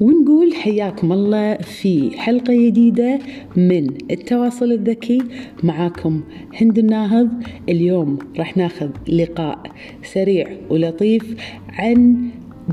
ونقول 0.00 0.54
حياكم 0.54 1.12
الله 1.12 1.54
في 1.54 2.10
حلقة 2.18 2.66
جديدة 2.66 3.18
من 3.56 3.86
التواصل 4.10 4.72
الذكي. 4.72 5.18
معاكم 5.62 6.20
هند 6.60 6.78
الناهض. 6.78 7.28
اليوم 7.68 8.18
راح 8.38 8.56
ناخذ 8.56 8.90
لقاء 9.08 9.58
سريع 10.02 10.48
ولطيف 10.70 11.36
عن 11.68 12.28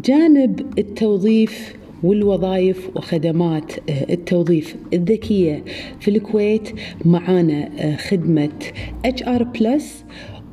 جانب 0.05 0.59
التوظيف 0.80 1.76
والوظائف 2.04 2.90
وخدمات 2.96 3.71
التوظيف 3.90 4.76
الذكية 4.94 5.64
في 6.00 6.08
الكويت. 6.08 6.70
معانا 7.05 7.70
خدمة 7.98 8.50
HR 9.08 9.44
Plus 9.58 9.84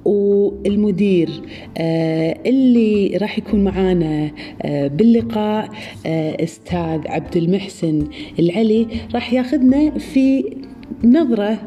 والمدير 0.04 1.30
آه، 1.78 2.38
اللي 2.46 3.16
راح 3.16 3.38
يكون 3.38 3.64
معانا 3.64 4.30
آه، 4.62 4.86
باللقاء 4.86 5.68
آه، 6.06 6.44
أستاذ 6.44 7.08
عبد 7.08 7.36
المحسن 7.36 8.06
العلي 8.38 8.86
راح 9.14 9.32
ياخذنا 9.32 9.90
في 9.98 10.56
نظرة 11.04 11.58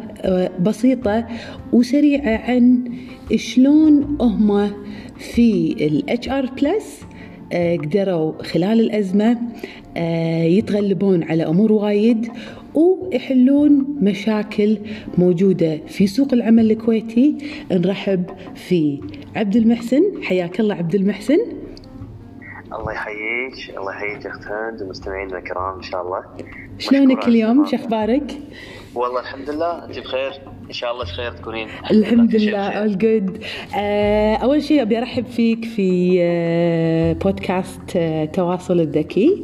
بسيطة 0.59 1.27
وسريعة 1.73 2.37
عن 2.37 2.83
شلون 3.35 4.17
هم 4.21 4.71
في 5.17 5.75
ال 5.87 6.29
HR 6.29 6.45
Plus 6.61 7.01
قدروا 7.53 8.43
خلال 8.43 8.79
الأزمة 8.79 9.37
يتغلبون 10.45 11.23
على 11.23 11.43
أمور 11.47 11.71
وايد 11.71 12.27
ويحلون 12.75 13.97
مشاكل 14.01 14.77
موجودة 15.17 15.77
في 15.87 16.07
سوق 16.07 16.33
العمل 16.33 16.71
الكويتي. 16.71 17.37
نرحب 17.71 18.23
في 18.55 18.99
عبد 19.35 19.55
المحسن. 19.55 20.01
حياك 20.23 20.59
الله 20.59 20.75
عبد 20.75 20.95
المحسن. 20.95 21.37
الله 22.79 22.91
يحييك 22.91 23.77
الله 23.77 23.91
يحييك 23.91 24.27
اخت 24.27 24.47
هند 24.47 24.81
ومستمعينا 24.81 25.37
الكرام 25.37 25.75
إن 25.75 25.81
شاء 25.81 26.01
الله. 26.01 26.23
شلونك 26.79 27.27
اليوم؟ 27.27 27.65
شو 27.65 27.75
أخبارك؟ 27.75 28.37
والله 28.95 29.19
الحمد 29.19 29.49
لله 29.49 29.85
أنت 29.85 29.99
بخير؟ 29.99 30.31
إن 30.67 30.73
شاء 30.73 30.91
الله 30.91 31.03
بخير 31.03 31.31
تكونين. 31.31 31.67
الحمد 31.91 32.35
لله 32.35 32.69
اول 32.69 32.97
جود 32.97 33.43
آه، 33.77 34.35
أول 34.35 34.63
شيء 34.63 34.81
أبي 34.81 34.97
أرحب 34.97 35.25
فيك 35.25 35.65
في 35.65 36.17
آه، 36.21 37.13
بودكاست 37.13 37.95
آه، 37.95 38.25
تواصل 38.25 38.79
الذكي. 38.79 39.43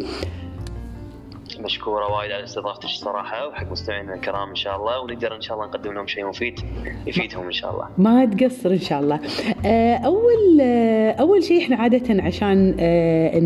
مشكورة 1.61 2.17
وايد 2.17 2.31
على 2.31 2.43
استضافتك 2.43 2.85
الصراحه 2.85 3.47
وحق 3.47 3.71
مستمعينا 3.71 4.13
الكرام 4.13 4.49
إن 4.49 4.55
شاء 4.55 4.75
الله 4.75 4.99
ونقدر 4.99 5.35
إن 5.35 5.41
شاء 5.41 5.57
الله 5.57 5.67
نقدم 5.67 5.93
لهم 5.93 6.07
شيء 6.07 6.25
مفيد 6.25 6.59
يفيدهم 7.07 7.45
إن 7.45 7.51
شاء 7.51 7.71
الله. 7.71 7.87
ما 7.97 8.25
تقصر 8.25 8.69
إن 8.69 8.79
شاء 8.79 8.99
الله. 8.99 9.19
آه، 9.65 9.95
أول 9.95 10.61
آه، 10.61 11.11
أول 11.11 11.43
شيء 11.43 11.61
إحنا 11.61 11.75
عادة 11.75 12.23
عشان 12.23 12.75
آه، 12.79 13.39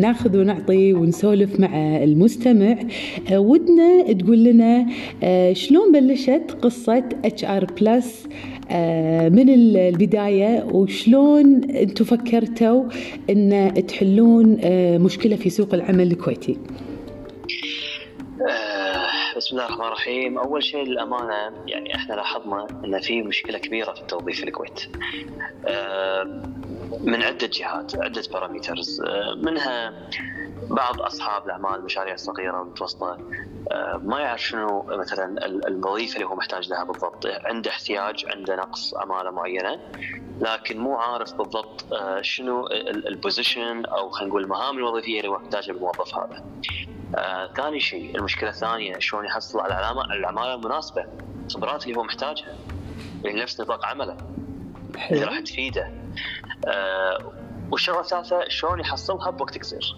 ناخذ 0.00 0.38
ونعطي 0.38 0.94
ونسولف 0.94 1.60
مع 1.60 2.02
المستمع 2.02 2.76
ودنا 3.32 4.12
تقول 4.12 4.44
لنا 4.44 4.86
شلون 5.52 5.92
بلشت 5.92 6.56
قصة 6.62 7.04
HR 7.24 7.64
Plus 7.80 8.28
من 9.30 9.48
البداية 9.48 10.64
وشلون 10.72 11.64
أنتم 11.70 12.04
فكرتوا 12.04 12.84
إن 13.30 13.72
تحلون 13.88 14.58
مشكلة 14.98 15.36
في 15.36 15.50
سوق 15.50 15.74
العمل 15.74 16.12
الكويتي؟ 16.12 16.56
آه، 19.40 19.42
بسم 19.42 19.56
الله 19.56 19.66
الرحمن 19.66 19.86
الرحيم. 19.86 20.38
أول 20.38 20.62
شيء 20.62 20.84
للأمانة 20.84 21.64
يعني 21.66 21.94
إحنا 21.94 22.14
لاحظنا 22.14 22.66
إن 22.84 23.00
في 23.00 23.22
مشكلة 23.22 23.58
كبيرة 23.58 23.92
في 23.92 24.00
التوظيف 24.00 24.36
في 24.36 24.44
الكويت. 24.44 24.80
آه، 25.66 26.24
من 27.00 27.22
عدة 27.22 27.46
جهات 27.52 27.96
عدة 27.96 28.22
بارامترز 28.32 29.00
آه، 29.00 29.34
منها 29.34 30.08
بعض 30.70 31.00
أصحاب 31.00 31.46
الأعمال 31.46 31.74
المشاريع 31.74 32.14
الصغيره 32.14 32.58
والمتوسطه 32.60 33.18
ما 34.02 34.20
يعرف 34.20 34.42
شنو 34.42 34.82
مثلا 34.88 35.46
الوظيفة 35.46 36.14
اللي 36.14 36.26
هو 36.26 36.34
محتاج 36.34 36.68
لها 36.68 36.84
بالضبط. 36.84 37.26
عنده 37.26 37.70
احتياج 37.70 38.26
عنده 38.26 38.56
نقص 38.56 38.94
عماله 38.94 39.30
معينة 39.30 39.80
لكن 40.40 40.78
مو 40.78 40.96
عارف 40.96 41.34
بالضبط 41.34 41.84
شنو 42.20 42.66
البوزيشن 43.08 43.84
أو 43.84 44.10
خلينا 44.10 44.28
نقول 44.30 44.42
المهام 44.44 44.78
الوظيفية 44.78 45.20
اللي 45.20 45.30
هو 45.30 45.38
محتاجها 45.38 45.72
بالموظف 45.72 46.14
هذا. 46.14 46.44
آه، 47.16 47.52
ثاني 47.56 47.80
شيء 47.80 48.16
المشكلة 48.16 48.50
الثانية 48.50 48.98
شلون 48.98 49.24
يحصل 49.24 49.60
على 49.60 49.68
العلامه 49.78 50.04
العماله 50.04 50.54
المناسبة 50.54 51.04
الخبرات 51.46 51.84
اللي 51.86 51.96
هو 51.96 52.02
محتاجها 52.02 52.54
اللي 53.24 53.42
نفس 53.42 53.60
نطاق 53.60 53.86
عمله 53.86 54.16
اللي 55.10 55.24
راح 55.24 55.40
تفيده. 55.40 55.90
آه 56.68 57.32
والشغلة 57.70 58.00
الثالثة 58.00 58.48
شلون 58.48 58.80
يحصلها 58.80 59.30
بوقت 59.30 59.58
قصير. 59.58 59.96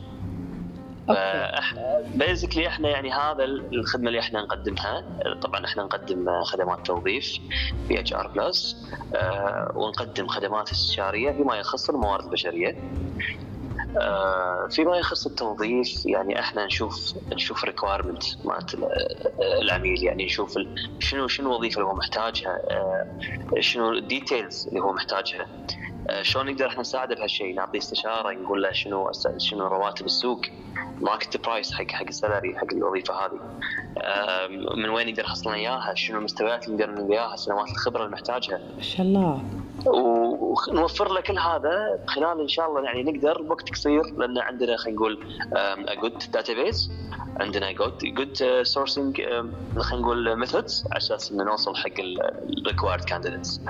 بيزكلي 2.14 2.68
إحنا 2.68 2.88
يعني 2.88 3.12
هذا 3.12 3.44
الخدمة 3.44 4.08
اللي 4.08 4.20
إحنا 4.20 4.42
نقدمها 4.42 5.04
طبعا 5.42 5.64
إحنا 5.64 5.82
نقدم 5.82 6.42
خدمات 6.42 6.86
توظيف 6.86 7.38
في 7.88 8.00
HR 8.00 8.28
Plus 8.28 8.86
ونقدم 9.74 10.26
خدمات 10.26 10.70
استشارية 10.70 11.32
فيما 11.32 11.56
يخص 11.56 11.90
الموارد 11.90 12.24
البشرية. 12.24 12.76
فيما 14.70 14.96
يخص 14.98 15.26
التوظيف 15.26 16.06
يعني 16.06 16.40
إحنا 16.40 16.66
نشوف 16.66 17.18
نشوف 17.34 17.64
requirement 17.64 18.22
مالت 18.44 18.74
العميل 19.62 20.04
يعني 20.04 20.24
نشوف 20.24 20.54
شنو 20.98 21.28
شنو 21.28 21.50
الوظيفه 21.50 21.78
اللي 21.80 21.90
هو 21.90 21.94
محتاجها 21.94 22.50
آه، 22.70 23.06
شنو 23.60 23.90
ال 23.92 24.02
details 24.02 24.68
اللي 24.68 24.80
هو 24.80 24.92
محتاجها. 24.92 25.42
آه، 25.42 25.91
شلون 26.22 26.46
نقدر 26.46 26.66
إحنا 26.66 26.80
نساعده 26.80 27.14
بهالشيء؟ 27.14 27.54
نعطيه 27.54 27.78
استشارة 27.78 28.32
نقول 28.32 28.62
له 28.62 28.72
شنو 28.72 29.10
شنو 29.38 29.66
رواتب 29.66 30.06
السوق 30.06 30.40
market 31.00 31.36
price 31.36 31.72
حق 31.72 31.90
حق 31.90 32.06
ال 32.06 32.14
salary 32.14 32.58
حق 32.58 32.72
الوظيفة 32.72 33.14
هذه. 33.14 33.40
من 34.76 34.88
وين 34.90 35.08
نقدر 35.08 35.22
نحصل 35.22 35.52
إياها؟ 35.52 35.94
شنو 35.94 36.18
المستويات 36.18 36.68
اللي 36.68 36.86
نقدر 36.86 37.12
إياها؟ 37.12 37.36
سنوات 37.36 37.68
الخبرة 37.70 38.00
اللي 38.00 38.12
محتاجها 38.12 38.60
ما 38.76 38.82
شاء 38.82 39.06
الله. 39.06 39.42
ونوفر 39.86 41.12
له 41.12 41.20
كل 41.20 41.38
هذا 41.38 41.98
خلال 42.06 42.40
إن 42.40 42.48
شاء 42.48 42.68
الله 42.68 42.82
يعني 42.82 43.02
نقدر 43.02 43.42
بوقت 43.42 43.70
قصير 43.70 44.02
لأن 44.02 44.38
عندنا 44.38 44.76
خلينا 44.76 44.98
نقول 44.98 45.18
good 46.02 46.18
database 46.32 46.92
عندنا 47.40 47.72
good 47.72 47.98
good 47.98 48.62
sourcing 48.62 49.22
خلينا 49.78 50.02
نقول 50.02 50.36
methods 50.36 50.84
على 50.90 50.96
أساس 50.96 51.32
إنه 51.32 51.44
نوصل 51.44 51.76
حق 51.76 51.90
ال 51.98 52.10
required 52.10 53.04
candidates 53.04 53.60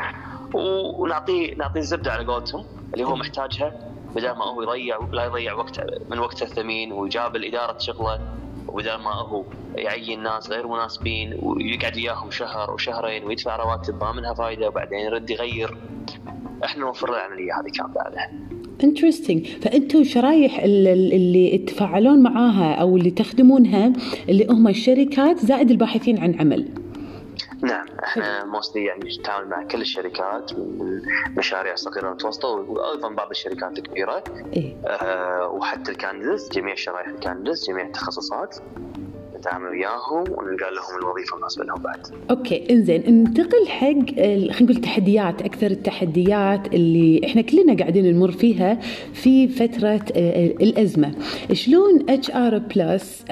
ونعطيه 0.54 1.54
نعطيه 1.54 1.80
الزبدة 1.80 2.12
على 2.12 2.24
قولتهم 2.24 2.64
اللي 2.94 3.04
هو 3.04 3.16
محتاجها 3.16 3.92
بدل 4.14 4.30
ما 4.30 4.44
هو 4.44 4.62
يضيع 4.62 4.98
لا 5.12 5.24
يضيع 5.24 5.54
وقت 5.54 5.80
من 6.10 6.18
وقته 6.18 6.44
الثمين 6.44 6.92
ويجابل 6.92 7.44
اداره 7.44 7.78
شغلة 7.78 8.20
وبدل 8.68 8.94
ما 8.94 9.14
هو 9.14 9.44
يعين 9.76 10.22
ناس 10.22 10.50
غير 10.50 10.66
مناسبين 10.66 11.38
ويقعد 11.42 11.96
وياهم 11.96 12.30
شهر 12.30 12.70
وشهرين 12.70 13.24
ويدفع 13.24 13.56
رواتب 13.56 14.00
ما 14.00 14.12
منها 14.12 14.34
فايدة 14.34 14.68
وبعدين 14.68 14.98
يرد 14.98 15.30
يغير 15.30 15.76
إحنا 16.64 16.80
نوفر 16.80 17.10
له 17.10 17.16
العملية 17.16 17.52
هذه 17.60 17.70
كان 17.70 17.86
بعدها. 17.92 18.30
انترستنج 18.84 19.46
فانتم 19.46 20.04
شرايح 20.04 20.58
اللي 20.58 21.58
تتفاعلون 21.58 22.22
معاها 22.22 22.74
أو 22.74 22.96
اللي 22.96 23.10
تخدمونها 23.10 23.92
اللي 24.28 24.46
هم 24.46 24.68
الشركات 24.68 25.38
زائد 25.38 25.70
الباحثين 25.70 26.18
عن 26.18 26.40
عمل. 26.40 26.81
نعم 27.62 27.86
إحنا 28.04 28.44
موستلي 28.44 28.84
يعني 28.84 29.16
نتعامل 29.18 29.48
مع 29.48 29.62
كل 29.62 29.80
الشركات 29.80 30.52
المشاريع 30.52 31.72
الصغيرة 31.72 32.06
والمتوسطة 32.06 32.48
وأيضا 32.48 33.08
بعض 33.08 33.30
الشركات 33.30 33.78
الكبيرة. 33.78 34.24
إيه؟ 34.56 34.76
آه 34.86 35.48
وحتى 35.48 35.90
ال 35.90 35.96
candidates 35.96 36.48
جميع 36.48 36.74
شرائح 36.74 37.08
ال 37.08 37.14
candidates 37.14 37.66
جميع 37.70 37.86
التخصصات 37.86 38.56
نتعامل 39.42 39.68
وياهم 39.68 40.20
ونلقى 40.20 40.70
لهم 40.74 40.98
الوظيفة 41.02 41.36
المناسبة 41.36 41.64
لهم 41.64 41.82
بعد. 41.82 41.96
okay 42.30 42.64
إنزين 42.70 43.02
ننتقل 43.08 43.66
حق 43.68 44.14
خلينا 44.16 44.62
نقول 44.62 44.76
التحديات 44.76 45.42
أكثر 45.42 45.66
التحديات 45.66 46.74
اللي 46.74 47.20
إحنا 47.24 47.42
كلنا 47.42 47.74
قاعدين 47.76 48.16
نمر 48.16 48.30
فيها 48.30 48.78
في 49.12 49.48
فترة 49.48 50.00
آه، 50.16 50.46
الأزمة. 50.46 51.12
شلون 51.52 52.10
HR 52.10 52.58
Plus 52.58 53.24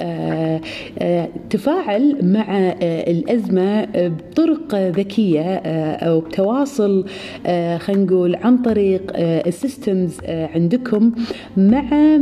تفاعل 1.51 2.33
مع 2.33 2.47
آه، 2.83 3.11
الأزمة 3.11 3.85
بطرق 3.95 4.75
ذكية 4.75 5.41
آه، 5.41 5.95
أو 5.97 6.21
بتواصل 6.21 7.05
خلينا 7.79 8.05
نقول 8.05 8.35
عن 8.37 8.59
طريق 8.59 9.13
ال 9.17 9.29
systems 9.30 10.19
عندكم 10.29 11.13
مع 11.57 12.19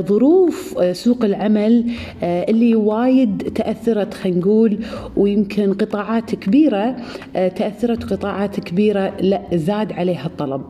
ظروف 0.00 0.78
سوق 0.92 1.24
العمل 1.24 1.90
اللي 2.22 2.74
وايد 2.74 3.27
وايد 3.28 3.52
تأثرت 3.54 4.14
خلينا 4.14 4.38
نقول 4.38 4.84
ويمكن 5.16 5.74
قطاعات 5.74 6.34
كبيرة 6.34 6.96
آه، 7.36 7.48
تأثرت 7.48 8.12
قطاعات 8.12 8.60
كبيرة 8.60 9.16
لا 9.20 9.42
زاد 9.52 9.92
عليها 9.92 10.26
الطلب. 10.26 10.64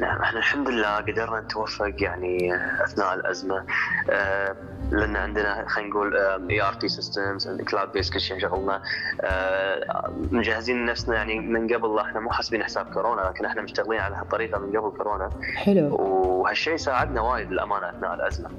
نعم 0.00 0.22
إحنا 0.22 0.38
الحمد 0.38 0.68
لله 0.68 0.96
قدرنا 0.96 1.40
نتوفق 1.40 2.02
يعني 2.02 2.54
أثناء 2.84 3.14
الأزمة. 3.14 3.64
آه، 4.10 4.56
لأن 4.90 5.16
عندنا 5.16 5.68
خلينا 5.68 5.90
نقول 5.90 6.16
ERP 6.50 6.88
systems 6.88 7.48
cloud 7.48 7.92
based 7.92 8.10
كل 8.10 8.20
شيء 8.20 8.36
مشغلنا 8.36 8.82
آه، 9.20 10.10
مجهزين 10.30 10.84
نفسنا 10.84 11.16
يعني 11.16 11.40
من 11.40 11.74
قبل 11.74 11.98
إحنا 11.98 12.20
مو 12.20 12.30
حاسبين 12.30 12.64
حساب 12.64 12.86
كورونا 12.86 13.20
لكن 13.20 13.44
إحنا 13.44 13.62
مشتغلين 13.62 14.00
على 14.00 14.16
هالطريقة 14.16 14.58
من 14.58 14.76
قبل 14.76 14.96
كورونا. 14.96 15.30
حلو. 15.56 15.94
وهالشيء 15.94 16.76
ساعدنا 16.76 17.20
وايد 17.20 17.50
للأمانة 17.50 17.90
اثناء 17.90 18.14
الأزمة. 18.14 18.50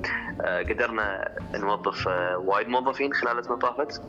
آه، 0.41 0.59
قدرنا 0.59 1.31
نوظف 1.55 2.07
آه، 2.07 2.37
وايد 2.37 2.67
موظفين 2.67 3.13
خلال 3.13 3.33
الأزمة 3.33 3.55
طافت. 3.55 4.01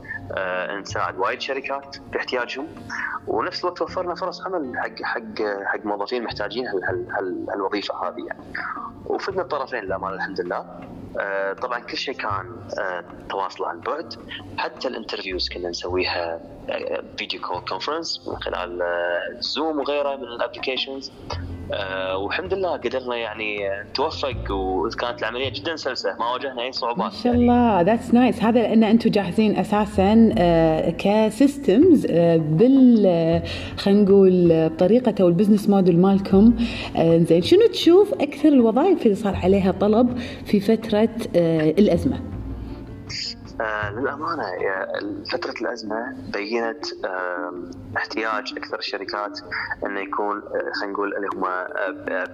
نساعد 0.79 1.17
وايد 1.17 1.41
شركات 1.41 1.95
في 2.11 2.17
احتياجهم 2.17 2.67
ونفس 3.27 3.63
الوقت 3.63 3.81
وفرنا 3.81 4.15
فرص 4.15 4.45
عمل 4.45 4.77
حق 4.77 5.03
حق 5.03 5.43
حق 5.65 5.85
موظفين 5.85 6.23
محتاجين 6.23 6.65
هالوظيفة 7.49 8.07
هذه 8.07 8.25
يعني. 8.27 8.43
وفدنا 9.05 9.41
الطرفين 9.41 9.79
للأمانة 9.79 10.15
الحمد 10.15 10.41
لله. 10.41 10.65
طبعا 11.61 11.79
كل 11.79 11.97
شيء 11.97 12.12
كان 12.13 12.69
آه، 12.79 13.03
تواصل 13.29 13.63
عن 13.65 13.79
بعد. 13.79 14.13
حتى 14.57 14.87
ال 14.87 14.93
interviews 14.93 15.49
كنا 15.49 15.69
نسويها 15.69 16.39
video 17.17 17.41
call 17.41 17.61
conference 17.69 18.27
من 18.27 18.35
خلال 18.37 18.79
Zoom 19.39 19.79
وغيره 19.79 20.15
من 20.15 20.23
ال 20.23 20.30
applications 20.30 21.11
آه، 21.71 22.17
والحمد 22.17 22.53
لله 22.53 22.77
قدرنا 22.77 23.15
يعني 23.15 23.57
نتوفق 23.89 24.51
وكانت 24.51 25.19
العملية 25.19 25.49
جدا 25.49 25.75
سلسة 25.75 26.15
ما 26.19 26.33
واجهنا 26.33 26.61
أي 26.61 26.71
صعوبات. 26.71 26.97
ما 26.97 27.09
شاء 27.23 27.33
الله 27.33 27.81
that's 27.81 28.13
nice 28.13 28.43
هذا 28.43 28.61
لأن 28.61 28.83
أنتم 28.83 29.09
جاهزين 29.09 29.57
أساسا 29.57 30.29
ك 30.97 31.11
systems 31.11 32.05
بال 32.37 33.41
خلينا 33.77 34.01
نقول 34.01 34.69
بطريقه 34.69 35.15
أو 35.21 35.27
ال 35.27 35.32
business 35.32 35.69
model 35.69 35.99
مالكم 35.99 36.53
زين 36.97 37.41
شنو 37.41 37.67
تشوف 37.67 38.13
أكثر 38.13 38.49
الوظائف 38.49 39.05
اللي 39.05 39.15
صار 39.15 39.35
عليها 39.35 39.71
طلب 39.71 40.17
في 40.45 40.59
فترة 40.59 41.09
الأزمة؟ 41.79 42.32
آه 43.61 43.89
للأمانة 43.89 44.43
فترة 45.31 45.53
الأزمة 45.61 46.13
بينت 46.33 46.85
آه 47.05 47.53
احتياج 47.97 48.53
أكثر 48.57 48.79
الشركات 48.79 49.39
أنه 49.85 49.99
يكون 49.99 50.37
آه 50.37 50.71
خلينا 50.79 50.93
نقول 50.93 51.13
اللي 51.15 51.27
هم 51.35 51.45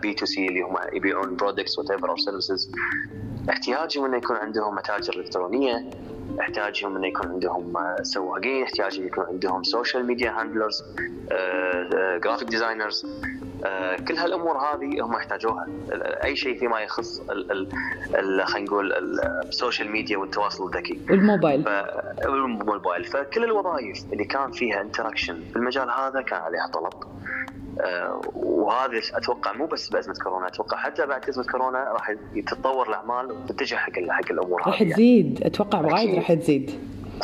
B2C 0.02 0.48
اللي 0.48 0.62
هم 0.62 0.78
يبيعون 0.94 1.36
products 1.36 1.80
whatever 1.80 2.10
أو 2.10 2.18
services 2.18 2.72
احتياجهم 3.50 4.06
أنه 4.06 4.18
يكون 4.18 4.36
عندهم 4.36 4.76
متاجر 4.76 5.14
إلكترونية 5.20 5.90
احتاجهم 6.40 6.96
إنه 6.96 7.08
يكون 7.08 7.28
عندهم 7.28 7.74
سواقين 8.04 8.64
احتاجهم 8.64 9.06
يكون 9.08 9.26
عندهم 9.26 9.64
social 9.64 10.06
media 10.06 10.42
handlers 10.42 10.84
graphic 12.24 12.48
designers 12.48 13.06
كل 14.08 14.18
هالأمور 14.18 14.58
هذه 14.58 15.06
هم 15.06 15.14
يحتاجوها. 15.14 15.68
أي 16.24 16.36
شيء 16.36 16.60
فيما 16.60 16.80
يخص 16.80 17.22
خلينا 18.44 18.68
نقول 18.68 18.94
ال 19.48 19.54
social 19.54 19.92
media 19.92 20.18
والتواصل 20.18 20.68
الذكي. 20.68 21.00
وال 21.10 21.22
mobile. 21.22 21.66
وال 22.26 22.43
mobile. 22.43 23.04
فكل 23.06 23.44
الوظائف 23.44 24.04
اللي 24.14 24.26
كان 24.26 24.52
فيها 24.52 24.82
interaction 24.82 25.40
في 25.50 25.56
المجال 25.56 25.90
هذا 25.90 26.22
كان 26.22 26.40
عليها 26.40 26.68
طلب. 26.74 26.94
آه، 27.82 28.22
وهذا 28.36 29.02
أتوقع 29.14 29.54
مو 29.54 29.66
بس 29.66 29.90
بأزمة 29.90 30.14
كورونا 30.24 30.48
أتوقع 30.48 30.78
حتى 30.78 31.06
بعد 31.06 31.30
أزمة 31.30 31.44
كورونا 31.44 31.84
راح 31.84 32.14
تتطور 32.48 32.90
الأعمال 32.90 33.32
وتتجه 33.32 33.76
حق 33.76 33.92
حق 34.10 34.32
الأمور 34.32 34.62
راح 34.68 34.84
تزيد. 34.84 35.44
أتوقع 35.44 35.82
وايد 35.82 36.16
راح 36.16 36.34
تزيد. 36.34 36.72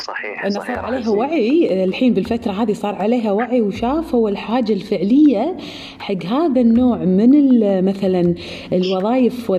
صحيح 0.00 0.44
انه 0.44 0.60
صار 0.60 0.78
عليها 0.78 1.10
وعي. 1.10 1.84
الحين 1.84 2.14
بالفترة 2.14 2.52
هذه 2.52 2.72
صار 2.72 2.94
عليها 2.94 3.32
وعي 3.32 3.60
وشافوا 3.60 4.30
الحاجة 4.30 4.72
الفعلية 4.72 5.56
حق 5.98 6.24
هذا 6.26 6.60
النوع 6.60 6.96
من 6.96 7.60
مثلا 7.84 8.34
الوظائف 8.72 9.52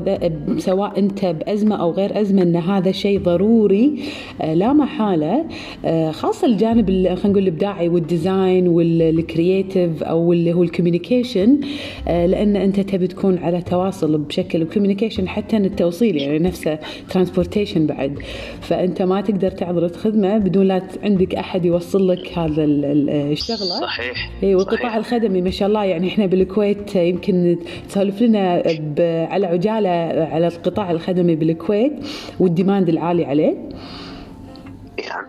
سواء 0.58 1.00
أنت 1.00 1.26
بأزمة 1.26 1.76
أو 1.82 1.92
غير 1.92 2.22
أزمة 2.22 2.42
إن 2.42 2.56
هذا 2.56 2.92
شيء 2.92 3.20
ضروري 3.20 4.04
آه، 4.42 4.54
لا 4.54 4.74
محالة. 4.74 5.46
آه، 5.86 6.12
خاصة 6.12 6.48
الجانب 6.48 6.88
خلينا 6.88 7.28
نقول 7.28 7.38
الإبداعي 7.38 7.90
وال 7.90 8.09
design 8.09 8.68
وال 8.68 8.95
creative 8.95 10.04
أو 10.04 10.34
اللي 10.34 10.54
هو 10.54 10.64
ال 10.64 10.70
communication 10.70 11.60
آه، 12.08 12.26
لأن 12.26 12.56
أنت 12.56 12.80
تبي 12.80 13.08
تكون 13.08 13.38
على 13.38 13.62
تواصل 13.62 14.18
بشكل 14.18 14.62
ال 14.62 14.66
communication 14.66 15.28
حتى 15.28 15.58
التوصيل 15.58 16.18
يعني 16.18 16.40
نفسه 16.40 16.80
transportation 17.10 17.88
بعد. 17.88 18.20
فأنت 18.62 19.02
ما 19.02 19.22
تقدر 19.22 19.52
تعرض 19.52 19.84
خدمه 20.28 20.38
بدون 20.38 20.68
لا 20.68 20.82
عندك 21.04 21.36
أحد 21.36 21.66
يوصل 21.66 22.08
لك 22.08 22.38
هذا 22.38 22.64
الشغلة. 22.64 23.82
صحيح 23.82 24.30
اي 24.44 24.56
والقطاع 24.56 24.98
الخدمي 24.98 25.42
ما 25.42 25.50
شاء 25.50 25.68
الله. 25.68 25.84
يعني 25.86 26.08
إحنا 26.08 26.26
بالكويت 26.26 26.96
يمكن 26.96 27.58
تسولف 27.90 28.22
لنا 28.22 28.64
على 29.32 29.48
عجالة 29.48 29.90
على 30.24 30.48
القطاع 30.48 30.92
الخدمي 30.92 31.36
بالكويت 31.36 31.94
وال 32.40 32.52
demand 32.52 32.90
العالي 32.90 33.26
عليه. 33.26 33.56
يعني 34.98 35.28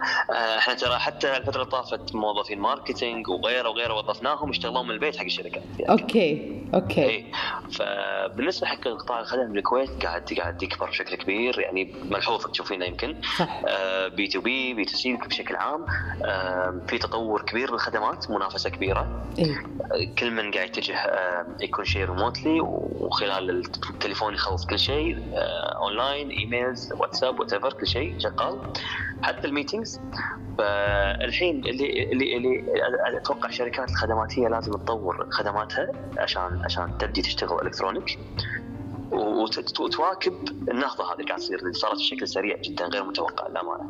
إحنا 0.58 0.74
ترى 0.74 0.98
حتى 0.98 1.36
الفترة 1.36 1.62
اللي 1.62 1.70
طافت 1.70 2.14
موظفين 2.14 2.58
marketing 2.58 3.28
وغيره 3.28 3.68
وغيره 3.68 3.94
وظفناهم 3.94 4.50
يشتغلون 4.50 4.86
من 4.86 4.90
البيت 4.90 5.16
حق 5.16 5.24
الشركات 5.24 5.62
يعني. 5.78 5.92
okay 5.92 6.58
okay. 6.74 7.04
اي 7.04 7.32
فبالنسبة 7.72 8.66
حق 8.66 8.88
قطاع 8.88 9.20
الخدمه 9.20 9.44
بالكويت 9.44 10.04
قاعد 10.04 10.34
قاعد 10.38 10.62
يكبر 10.62 10.88
بشكل 10.88 11.14
كبير 11.14 11.60
يعني 11.60 11.94
ملحوظ 12.10 12.46
تشوفينه 12.46 12.84
يمكن. 12.84 13.20
صح. 13.38 13.60
بي 14.06 14.28
تو 14.28 14.40
بي 14.40 14.74
بي 14.74 14.84
تو 14.84 14.96
سي 14.96 15.16
بشكل 15.16 15.56
عام. 15.56 15.86
آه 16.24 16.80
في 16.88 16.98
تطور 16.98 17.42
كبير 17.42 17.70
بالخدمات 17.70 18.30
منافسة 18.30 18.70
كبيرة. 18.70 19.08
إيه؟ 19.38 19.66
آه 19.92 20.14
كل 20.18 20.30
من 20.30 20.50
قاعد 20.50 20.68
يتجه 20.68 20.96
آه 20.96 21.46
يكون 21.60 21.84
شيء 21.84 22.04
remotely 22.04 22.60
وخلال 22.60 23.50
التليفون 23.90 24.34
يخلص 24.34 24.66
كل 24.66 24.78
شيء 24.78 25.18
online 25.82 26.30
emails 26.30 26.92
WhatsApp 26.92 27.40
what 27.40 27.54
كل 27.54 27.86
شيء 27.86 28.18
شغال. 28.18 28.58
حتى 29.22 29.46
ال 29.58 29.63
meetings 29.63 30.00
فالحين 30.58 31.66
اللي 31.66 32.12
اللي 32.12 32.36
اللي 32.36 33.18
أتوقع 33.18 33.50
شركات 33.50 33.90
الخدمات 33.90 34.38
هي 34.38 34.48
لازم 34.48 34.72
تطور 34.72 35.26
خدماتها 35.30 35.88
عشان 36.18 36.60
عشان 36.64 36.98
تبدي 36.98 37.22
تشتغل 37.22 37.66
electronic. 37.66 38.18
وتواكب 39.80 40.32
النهضة 40.70 41.04
هذه 41.04 41.24
قاعد 41.26 41.38
تصير 41.38 41.58
اللي 41.58 41.72
صارت 41.72 41.98
بشكل 41.98 42.28
سريع 42.28 42.56
جدا 42.56 42.84
غير 42.84 43.04
متوقع 43.04 43.48
للأمانة. 43.48 43.84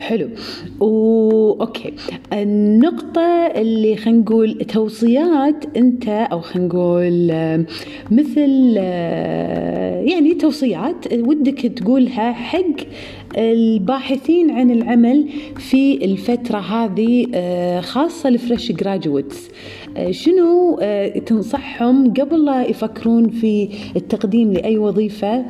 حلو. 0.00 0.30
و... 0.80 1.60
okay. 1.60 1.94
النقطة 2.32 3.46
اللي 3.46 3.96
خلينا 3.96 4.18
نقول 4.20 4.58
توصيات 4.58 5.76
أنت 5.76 6.08
أو 6.08 6.40
خلينا 6.40 6.68
نقول 6.68 7.28
مثل 8.10 8.76
يعني 10.08 10.34
توصيات 10.34 11.12
ودك 11.12 11.60
تقولها 11.66 12.32
حق 12.32 12.76
الباحثين 13.36 14.50
عن 14.50 14.70
العمل 14.70 15.28
في 15.56 16.04
الفترة 16.04 16.58
هذه 16.58 17.26
خاصة 17.80 18.28
ال 18.28 18.35
fresh 18.35 18.72
graduates 18.72 19.48
شنو 20.10 20.80
تنصحهم 21.26 22.14
قبل 22.14 22.44
لا 22.44 22.62
يفكرون 22.66 23.28
في 23.28 23.68
التقديم 23.96 24.52
لأي 24.52 24.78
وظيفة 24.78 25.44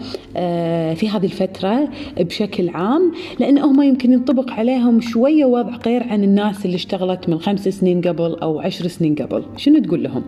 في 0.94 1.08
هذه 1.08 1.24
الفترة 1.24 1.88
بشكل 2.20 2.68
عام؟ 2.68 3.12
لأن 3.38 3.58
هم 3.58 3.82
يمكن 3.82 4.12
ينطبق 4.12 4.50
عليهم 4.50 5.00
شوية 5.00 5.44
وضع 5.44 5.76
غير 5.86 6.02
عن 6.02 6.24
الناس 6.24 6.64
اللي 6.64 6.76
اشتغلت 6.76 7.28
من 7.28 7.38
خمس 7.38 7.68
سنين 7.68 8.00
قبل 8.00 8.34
أو 8.42 8.60
عشر 8.60 8.86
سنين 8.86 9.14
قبل. 9.14 9.42
شنو 9.56 9.78
تقول 9.78 10.02
لهم؟ 10.02 10.22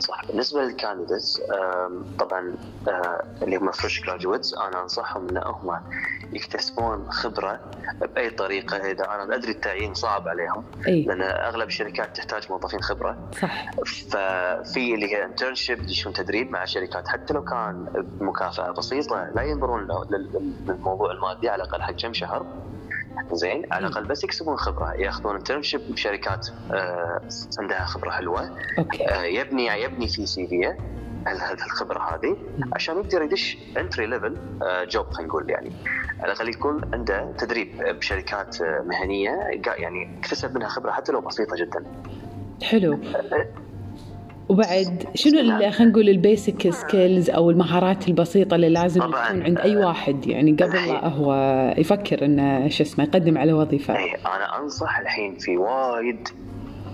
صح. 0.00 0.26
بالنسبة 0.28 0.60
لل 0.62 0.75
candidates 0.75 1.40
طبعا 2.18 2.56
اللي 3.42 3.56
هم 3.56 3.70
fresh 3.70 4.06
graduates 4.06 4.54
أنا 4.54 4.82
أنصحهم 4.82 5.28
إن 5.28 5.42
هم 5.46 5.80
يكتسبون 6.32 7.10
خبرة 7.10 7.60
بأي 8.00 8.30
طريقة. 8.30 8.76
إذا 8.76 9.04
أنا 9.04 9.34
أدري 9.34 9.50
التعيين 9.50 9.94
صعب 9.94 10.28
عليهم 10.28 10.64
أي. 10.88 11.04
لأن 11.04 11.22
أغلب 11.22 11.68
الشركات 11.68 12.16
تحتاج 12.16 12.46
موظفين 12.50 12.80
خبرة. 12.82 13.16
صح. 13.40 13.70
ففي 14.10 14.94
اللي 14.94 15.14
هي 15.14 15.24
internship 15.24 15.78
يدشون 15.78 16.12
تدريب 16.12 16.50
مع 16.50 16.64
شركات. 16.64 17.08
حتى 17.08 17.34
لو 17.34 17.42
كان 17.42 17.86
بمكافأة 18.20 18.70
بسيطة 18.70 19.30
لا 19.34 19.42
ينظرون 19.42 19.88
للموضوع 20.68 21.12
المادي 21.12 21.48
على 21.48 21.62
الأقل 21.62 21.82
حق 21.82 21.92
كم 21.92 22.12
شهر. 22.12 22.46
زين 23.32 23.66
على 23.72 23.86
الأقل 23.86 24.04
بس 24.04 24.24
يكسبون 24.24 24.56
خبرة 24.56 24.92
ياخذون 24.98 25.36
internship 25.36 25.80
بشركات 25.88 26.48
آه 26.72 27.20
عندها 27.58 27.84
خبرة 27.84 28.10
حلوة 28.10 28.50
okay. 28.78 29.08
آه 29.08 29.22
يبني 29.22 29.66
يبني 29.66 30.08
في 30.08 30.26
CV 30.26 30.74
الخبرة 31.66 31.98
هذه 31.98 32.36
عشان 32.72 32.98
يقدر 32.98 33.22
يدش 33.22 33.58
entry 33.76 34.06
level 34.06 34.36
job 34.88 35.06
خلينا 35.10 35.28
نقول 35.28 35.50
يعني 35.50 35.72
على 36.20 36.32
الأقل 36.32 36.48
يكون 36.48 36.80
عنده 36.92 37.32
تدريب 37.38 37.82
بشركات 37.82 38.62
مهنية 38.62 39.38
يعني 39.78 40.18
اكتسب 40.18 40.54
منها 40.54 40.68
خبرة 40.68 40.90
حتى 40.90 41.12
لو 41.12 41.20
بسيطة 41.20 41.56
جدا. 41.56 41.84
حلو. 42.62 42.98
وبعد 44.50 45.04
شنو 45.14 45.38
خلينا 45.70 45.84
نقول 45.84 46.08
ال 46.08 46.18
basic 46.18 46.70
skills 46.70 47.30
أو 47.30 47.50
المهارات 47.50 48.08
البسيطة 48.08 48.54
اللي 48.54 48.68
لازم 48.68 49.00
طبعاً. 49.00 49.28
تكون 49.28 49.42
عند 49.42 49.58
أي 49.58 49.76
واحد 49.76 50.26
يعني 50.26 50.52
قبل 50.52 50.74
لا 50.88 51.08
هو 51.08 51.34
يفكر 51.78 52.24
إنه 52.24 52.68
شو 52.68 52.82
اسمه 52.82 53.04
يقدم 53.04 53.38
على 53.38 53.52
وظيفة 53.52 53.96
اي 53.98 54.14
أنا 54.14 54.58
أنصح 54.62 54.98
الحين 54.98 55.34
في 55.34 55.56
وايد 55.56 56.28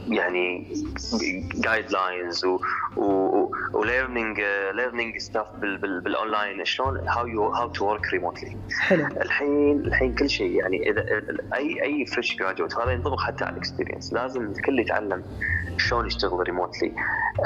يعني 0.09 0.67
guidelines 1.55 1.90
learning 1.90 2.47
learning 3.85 4.40
stuff 4.75 5.19
بال 5.19 5.47
online 5.61 6.64
شلون 6.65 7.09
how 7.09 7.26
you 7.26 7.49
how 7.49 7.69
to 7.69 7.87
work 7.87 8.12
remotely 8.12 8.57
الحين 8.93 9.81
الحين 9.81 10.15
كل 10.15 10.31
شيء 10.31 10.51
يعني 10.51 10.91
اذا 10.91 11.05
اي 11.55 11.83
أي 11.83 12.07
fresh 12.07 12.37
graduate 12.37 12.75
هذا 12.75 12.91
ينطبق 12.93 13.21
حتى 13.21 13.45
على 13.45 13.53
ال 13.52 13.58
experience 13.58 14.12
لازم 14.13 14.43
الكل 14.43 14.79
يتعلم 14.79 15.23
شلون 15.79 16.07
يشتغل 16.07 16.41
remotely 16.40 16.93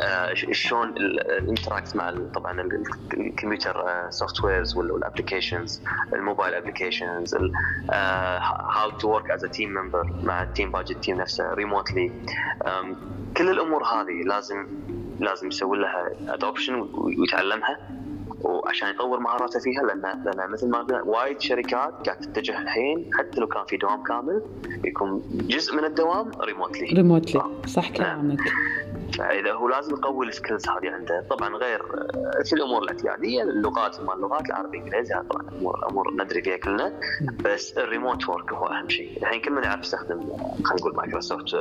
آه 0.02 0.34
شلون 0.34 0.88
ال 0.96 1.07
interact 1.07 1.96
مع 1.96 2.14
طبعا 2.34 2.60
ال 3.14 3.24
computer 3.24 4.06
softwares 4.10 4.76
وال 4.76 4.91
applications 4.91 5.82
ال 6.12 6.18
mobile 6.18 6.54
applications 6.54 7.34
how 7.90 8.90
to 8.90 9.08
work 9.08 9.30
as 9.30 9.44
team 9.44 9.74
member 9.74 10.12
مع 10.22 10.42
ال 10.42 10.48
team 10.48 10.70
budget 10.70 10.96
team 11.04 11.16
نفسه 11.16 11.54
remotely 11.54 12.12
كل 13.36 13.50
الأمور 13.50 13.84
هذه 13.84 14.22
لازم 14.26 14.66
لازم 15.20 15.48
يسوي 15.48 15.78
لها 15.78 16.10
adoption 16.28 16.88
ويتعلمها 16.94 17.78
وعشان 18.40 18.88
يطور 18.88 19.20
مهاراته 19.20 19.60
فيها 19.60 19.82
لأن 19.82 20.22
لأن 20.24 20.50
مثل 20.50 20.68
ما 20.70 20.78
قلنا 20.78 21.02
وايد 21.02 21.40
شركات 21.40 22.08
قاعد 22.08 22.20
تتجه 22.20 22.58
الحين 22.58 23.10
حتى 23.14 23.40
لو 23.40 23.46
كان 23.46 23.64
في 23.64 23.76
دوام 23.76 24.02
كامل 24.02 24.42
يكون 24.84 25.22
جزء 25.32 25.76
من 25.76 25.84
الدوام 25.84 26.30
remotely 26.40 26.86
remotely 26.86 27.42
صح 27.66 27.90
كلامك. 27.90 28.40
فإذا 29.18 29.52
هو 29.52 29.68
لازم 29.68 29.94
يقوي 29.94 30.26
ال 30.26 30.32
skills 30.32 30.68
هذه 30.68 30.90
عنده. 30.90 31.26
طبعا 31.30 31.56
غير 31.56 31.82
في 32.44 32.52
الأمور 32.52 32.82
الاعتياديه 32.82 33.42
اللغات 33.42 34.00
ما 34.00 34.14
اللغات 34.14 34.46
العربي 34.46 34.78
الإنجليزي 34.78 35.14
طبعا 35.30 35.48
امور 35.48 35.88
أمور 35.88 36.14
ندري 36.14 36.42
فيها 36.42 36.56
كلنا. 36.56 37.00
بس 37.44 37.78
ال 37.78 37.85
remote 37.85 38.28
work 38.28 38.52
هو 38.52 38.66
أهم 38.66 38.88
شيء. 38.88 39.18
الحين 39.22 39.40
كل 39.40 39.52
من 39.52 39.64
يعرف 39.64 39.80
يستخدم 39.80 40.20
خلينا 40.64 40.80
نقول 40.80 40.94
Microsoft 40.96 41.56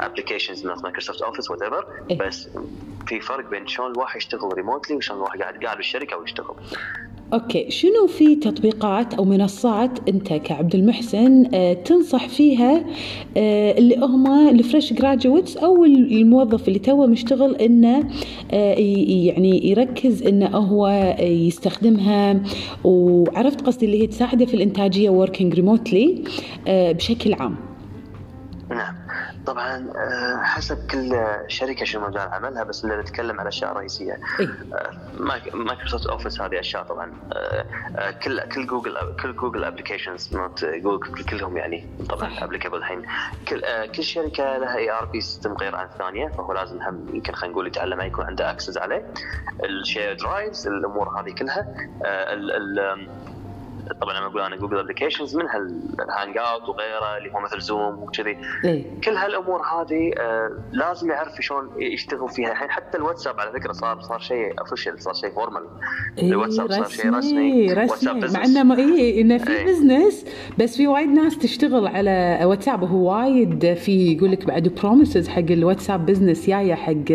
applications 0.00 0.66
مثل 0.66 0.82
Microsoft 0.82 1.22
Office 1.22 1.50
whatever 1.50 1.86
بس 2.20 2.48
في 3.06 3.20
فرق 3.20 3.50
بين 3.50 3.66
شلون 3.66 3.90
الواحد 3.92 4.16
يشتغل 4.16 4.52
remotely 4.54 4.96
وشلون 4.96 5.18
الواحد 5.18 5.42
قاعد 5.42 5.64
قاعد 5.64 5.76
بالشركة 5.76 6.16
ويشتغل. 6.16 6.54
okay 7.32 7.70
شنو 7.70 8.06
في 8.06 8.36
تطبيقات 8.36 9.14
أو 9.14 9.24
منصات 9.24 10.08
أنت 10.08 10.32
كعبد 10.32 10.74
المحسن 10.74 11.46
آه 11.54 11.72
تنصح 11.72 12.28
فيها 12.28 12.84
آه 13.36 13.78
اللي 13.78 13.96
هم 13.96 14.48
ال 14.48 14.55
fresh 14.55 14.92
graduates 14.92 15.56
أو 15.56 15.84
الموظف 15.84 16.68
اللي 16.68 16.78
توه 16.78 17.06
مشتغل 17.06 17.56
إنه 17.56 18.08
آه 18.52 18.74
يعني 18.74 19.70
يركز 19.70 20.22
إنه 20.22 20.46
هو 20.46 21.14
يستخدمها. 21.20 22.42
وعرفت 22.84 23.60
قصدي 23.60 23.86
اللي 23.86 24.02
هي 24.02 24.06
تساعده 24.06 24.46
في 24.46 24.54
الإنتاجية 24.54 25.10
working 25.10 25.54
remotely 25.54 26.24
بشكل 26.68 27.32
عام. 27.34 27.71
طبعا 29.46 29.92
حسب 30.42 30.86
كل 30.90 31.26
شركة 31.48 31.84
شنو 31.84 32.08
مجال 32.08 32.28
عملها 32.28 32.62
بس 32.62 32.84
اللي 32.84 32.96
نتكلم 32.96 33.40
على 33.40 33.48
أشياء 33.48 33.72
رئيسية. 33.72 34.20
Microsoft 35.54 36.06
Office 36.06 36.40
هذه 36.40 36.60
أشياء 36.60 36.82
طبعا. 36.82 37.12
كل 38.22 38.40
كل 38.40 38.66
جوجل 38.66 38.96
كل 39.22 39.36
Google 39.36 39.64
applications 39.64 40.36
not 40.36 40.64
Google 40.64 41.24
كلهم 41.24 41.56
يعني 41.56 41.86
طبعا 42.10 42.44
applicable 42.44 42.76
الحين. 42.78 43.02
كل 43.48 43.62
كل 43.96 44.04
شركة 44.04 44.58
لها 44.58 44.76
ERP 44.76 45.20
system 45.20 45.52
غير 45.52 45.76
عن 45.76 45.86
الثانية 45.86 46.28
فهو 46.28 46.52
لازم 46.52 46.82
هم 46.82 47.06
يمكن 47.14 47.32
خلينا 47.32 47.52
نقول 47.52 47.66
يتعلم 47.66 48.00
يكون 48.00 48.24
عنده 48.24 48.50
access 48.50 48.78
عليه. 48.78 49.06
ال 49.64 49.71
shared 49.71 50.16
drives 50.16 50.66
الأمور 50.66 51.20
هذه 51.20 51.30
كلها. 51.30 51.74
ال 52.04 53.08
طبعا 54.00 54.18
لما 54.18 54.26
أقول 54.26 54.40
أنا 54.40 54.56
Google 54.56 54.78
applications 54.78 55.36
منها 55.36 55.56
ال 56.08 56.38
Hangout 56.38 56.68
وغيره 56.68 57.18
اللي 57.18 57.32
هو 57.34 57.40
مثل 57.40 57.60
Zoom 57.60 58.02
وكذي. 58.02 58.36
كل 59.04 59.10
هالأمور 59.16 59.60
هذه 59.60 60.10
آه 60.18 60.50
لازم 60.72 61.10
يعرف 61.10 61.40
شلون 61.40 61.70
يشتغل 61.78 62.28
فيها. 62.28 62.52
الحين 62.52 62.70
حتى 62.70 62.98
الواتساب 62.98 63.40
على 63.40 63.52
فكرة 63.52 63.72
صار 63.72 64.00
صار 64.00 64.18
شيء 64.18 64.60
official 64.60 65.02
صار 65.02 65.14
شيء 65.14 65.30
formal 65.30 65.62
إيه 66.18 66.30
الواتساب 66.30 66.72
صار 66.72 66.88
شيء 66.88 67.14
رسمي 67.14 67.72
رسمي. 67.72 68.20
مع 68.34 68.44
إنه 68.44 68.62
ما 68.62 68.76
اي 68.76 69.20
إنه 69.20 69.38
في 69.38 69.50
إيه. 69.50 69.64
business 69.64 70.26
بس 70.58 70.76
في 70.76 70.86
وايد 70.86 71.08
ناس 71.08 71.38
تشتغل 71.38 71.86
على 71.86 72.40
واتساب. 72.44 72.82
وهو 72.82 73.12
وايد 73.12 73.74
في 73.74 74.12
يقول 74.12 74.32
لك 74.32 74.46
بعد 74.46 74.68
promises 74.68 75.28
حق 75.28 75.38
الواتساب 75.38 76.06
business 76.06 76.46
جاية 76.46 76.74
حق 76.74 77.10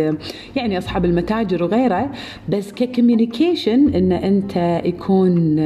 يعني 0.56 0.78
أصحاب 0.78 1.06
المتاجر 1.06 1.64
وغيره. 1.64 2.12
بس 2.50 2.74
ك 2.74 2.83
communication 2.83 3.96
إن 3.96 4.12
أنت 4.12 4.82
يكون 4.86 5.58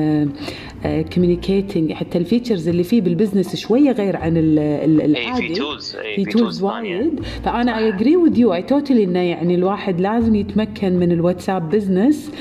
communicating 0.84 1.94
حتى 1.94 2.18
ال 2.18 2.23
features 2.23 2.68
اللي 2.68 2.84
فيه 2.84 3.02
بال 3.02 3.13
business 3.13 3.56
شوية 3.56 3.92
غير 3.92 4.18
عن 4.18 4.38
العادي. 4.38 5.48
في 5.48 5.54
tools 5.54 5.96
في 6.16 6.26
tools 6.26 6.64
وايد. 6.64 7.20
فأنا 7.44 7.78
I 7.78 7.90
agree 7.90 8.18
with 8.18 8.38
you 8.38 8.54
I 8.54 8.62
totally 8.62 9.04
إنه 9.04 9.20
يعني 9.20 9.56
الواحد 9.56 10.02
لازم 10.02 10.36
يتمكن 10.36 11.00
من 11.00 11.12
الواتساب 11.12 11.70
business 11.70 12.32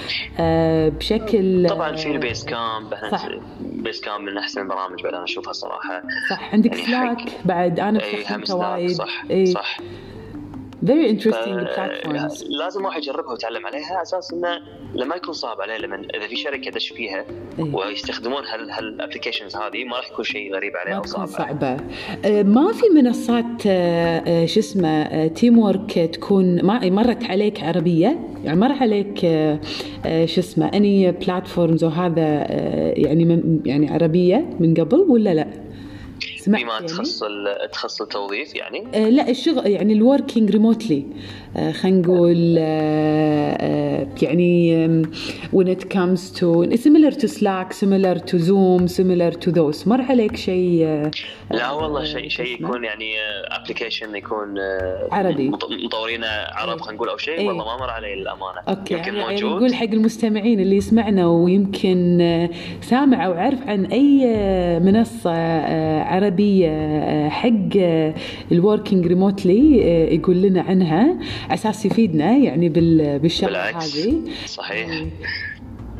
بشكل 0.99 1.67
طبعا 1.69 1.97
في 1.97 2.11
ال 2.11 2.45
Basecamp 2.45 2.91
صح. 3.11 3.29
Basecamp 3.61 4.25
من 4.25 4.39
أحسن 4.39 4.61
البرامج 4.61 5.03
بعد 5.03 5.15
أنا 5.15 5.25
أشوفها 5.25 5.53
صراحة. 5.53 6.03
صح. 6.31 6.55
عندك 6.55 6.73
يعني 6.73 6.87
Slack 6.87 7.19
بعد. 7.45 7.81
أنا 7.81 7.99
بستخدمه 7.99 8.57
وايد. 8.57 8.91
صح 8.91 9.25
صح. 9.45 9.79
Very 10.85 11.09
interesting 11.13 11.59
platforms. 11.77 12.45
لازم 12.49 12.85
واحد 12.85 13.03
يجربها 13.03 13.31
ويتعلم 13.31 13.67
عليها. 13.67 14.03
أساس 14.03 14.33
إنه 14.33 14.49
لما 14.95 15.17
يكون 15.17 15.35
صعب 15.35 15.61
عليه 15.61 15.77
لما 15.77 16.03
إذا 16.17 16.27
في 16.27 16.37
شركة 16.37 16.71
دش 16.71 16.89
فيها 16.89 17.25
أيه. 17.59 17.75
ويستخدمون 17.75 18.43
هال 18.47 18.62
applications 18.62 19.57
هذه 19.57 19.85
ما 19.85 19.97
راح 19.97 20.11
يكون 20.11 20.25
شيء 20.25 20.55
غريب 20.55 20.77
عليه 20.77 20.97
أو 20.97 21.03
صعب 21.03 21.27
صعبة. 21.27 21.77
آه 22.25 22.43
ما 22.43 22.73
في 22.73 22.89
منصات 22.95 23.67
آه 23.67 24.47
شو 24.47 24.61
اسمه 24.61 25.27
teamwork 25.27 25.93
تكون 26.13 26.65
ما 26.65 26.91
مرت 26.91 27.25
عليك 27.25 27.63
عربية؟ 27.63 28.21
يعني 28.45 28.61
مر 28.61 28.73
عليك 28.73 29.19
شو 30.25 30.41
اسمه 30.41 30.67
any 30.67 31.13
platforms 31.13 31.85
وهذا 31.85 32.47
يعني 32.99 33.63
يعني 33.67 33.91
عربية 33.91 34.51
من 34.61 34.75
قبل 34.75 34.99
ولا 34.99 35.35
لا؟ 35.35 35.70
سمعت 36.41 36.63
بما 36.63 36.75
يعني؟ 36.75 36.87
تخص 36.87 37.23
تخص 37.73 38.03
التوظيف 38.03 38.55
يعني؟ 38.55 38.85
آه 38.95 39.09
لا 39.09 39.31
الشغل 39.31 39.67
يعني 39.67 39.93
ال 39.93 40.00
working 40.00 40.51
remotely 40.51 41.07
خلينا 41.55 41.99
نقول 41.99 42.57
آه 42.59 43.57
آه 43.61 44.07
يعني 44.23 45.03
when 45.57 45.67
it 45.67 45.85
comes 45.95 46.39
to 46.41 46.77
similar 46.77 47.13
to 47.21 47.29
Slack 47.29 47.73
similar 47.73 48.17
to 48.31 48.39
Zoom 48.39 48.89
similar 48.89 49.33
to 49.45 49.51
those. 49.53 49.89
مر 49.89 50.03
عليك 50.03 50.37
شيء 50.37 50.85
آه 50.85 51.11
لا 51.51 51.71
والله 51.71 52.05
شيء 52.05 52.29
شيء 52.29 52.47
يكون 52.63 52.85
يعني 52.85 53.15
application 53.49 54.17
يكون 54.17 54.55
عربي. 55.13 55.49
مطورين 55.85 56.25
عرب 56.25 56.81
خلينا 56.81 56.97
نقول 56.97 57.09
أو 57.09 57.17
شيء 57.17 57.47
والله 57.47 57.65
ما 57.65 57.77
مر 57.77 57.91
علي 57.91 58.15
للامانه 58.15 58.61
okay 58.69 58.95
يمكن 58.95 59.15
يعني 59.15 59.35
موجود. 59.35 59.57
نقول 59.57 59.75
حق 59.75 59.91
المستمعين 59.93 60.61
اللي 60.61 60.77
يسمعنا 60.77 61.27
ويمكن 61.27 62.19
سامع 62.81 63.27
أو 63.27 63.33
عارف 63.33 63.69
عن 63.69 63.85
أي 63.85 64.27
منصة 64.81 65.33
عربية 66.03 66.71
حق 67.29 67.77
ال 68.53 68.59
working 68.60 69.07
remotely 69.07 69.77
يقول 70.15 70.43
لنا 70.43 70.63
عنها. 70.63 71.19
أساس 71.51 71.87
يفيدنا 71.87 72.37
يعني 72.37 72.69
بالشغله 73.19 73.71
هذه. 73.71 74.23
صحيح. 74.47 75.05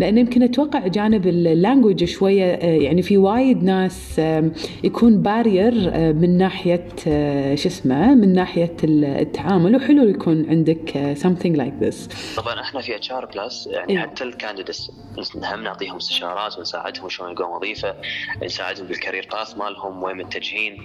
لأن 0.01 0.19
يمكن 0.19 0.43
أتوقع 0.43 0.87
جانب 0.87 1.27
ال 1.27 1.35
language 1.35 2.05
شوية 2.05 2.45
يعني 2.63 3.03
في 3.03 3.19
وايد 3.19 3.63
ناس 3.63 4.21
يكون 4.85 5.23
barrier 5.23 5.75
من 6.13 6.39
ناحية 6.39 6.87
شو 7.55 7.69
اسمه 7.69 8.15
من 8.15 8.33
ناحية 8.33 8.77
التعامل 8.85 9.77
وحلو 9.77 10.09
يكون 10.09 10.47
عندك 10.51 11.15
something 11.23 11.57
like 11.57 11.85
this. 11.85 11.97
طبعا 12.37 12.61
إحنا 12.61 12.81
في 12.81 12.97
HR 12.97 13.27
Plus 13.27 13.67
يعني 13.67 13.93
إيه؟ 13.93 13.99
حتى 13.99 14.25
ال 14.25 14.31
candidates 14.31 14.93
هم 15.53 15.63
نعطيهم 15.63 15.97
استشارات 15.97 16.59
ونساعدهم 16.59 17.09
شلون 17.09 17.31
يلقون 17.31 17.57
وظيفة 17.57 17.95
نساعدهم 18.45 18.87
بال 18.87 18.97
career 18.97 19.29
path 19.33 19.59
مالهم 19.59 20.03
وين 20.03 20.17
متجهين. 20.17 20.77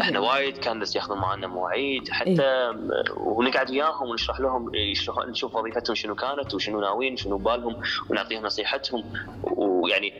إحنا 0.00 0.18
وايد 0.20 0.58
كان 0.58 0.80
بس 0.80 0.96
ياخذون 0.96 1.18
معنا 1.18 1.46
مواعيد. 1.46 2.08
حتى 2.08 2.30
إيه؟ 2.30 2.74
ونقعد 3.16 3.70
وياهم 3.70 4.08
ونشرح 4.08 4.40
لهم 4.40 4.74
يشرح 4.74 5.26
نشوف 5.28 5.56
وظيفتهم 5.56 5.94
شنو 5.94 6.14
كانت 6.14 6.54
وشنو 6.54 6.80
ناويين 6.80 7.16
شنو 7.16 7.36
بالهم 7.36 7.76
ونعطيهم 8.10 8.42
نصيحتهم. 8.42 9.04
ويعني 9.44 10.12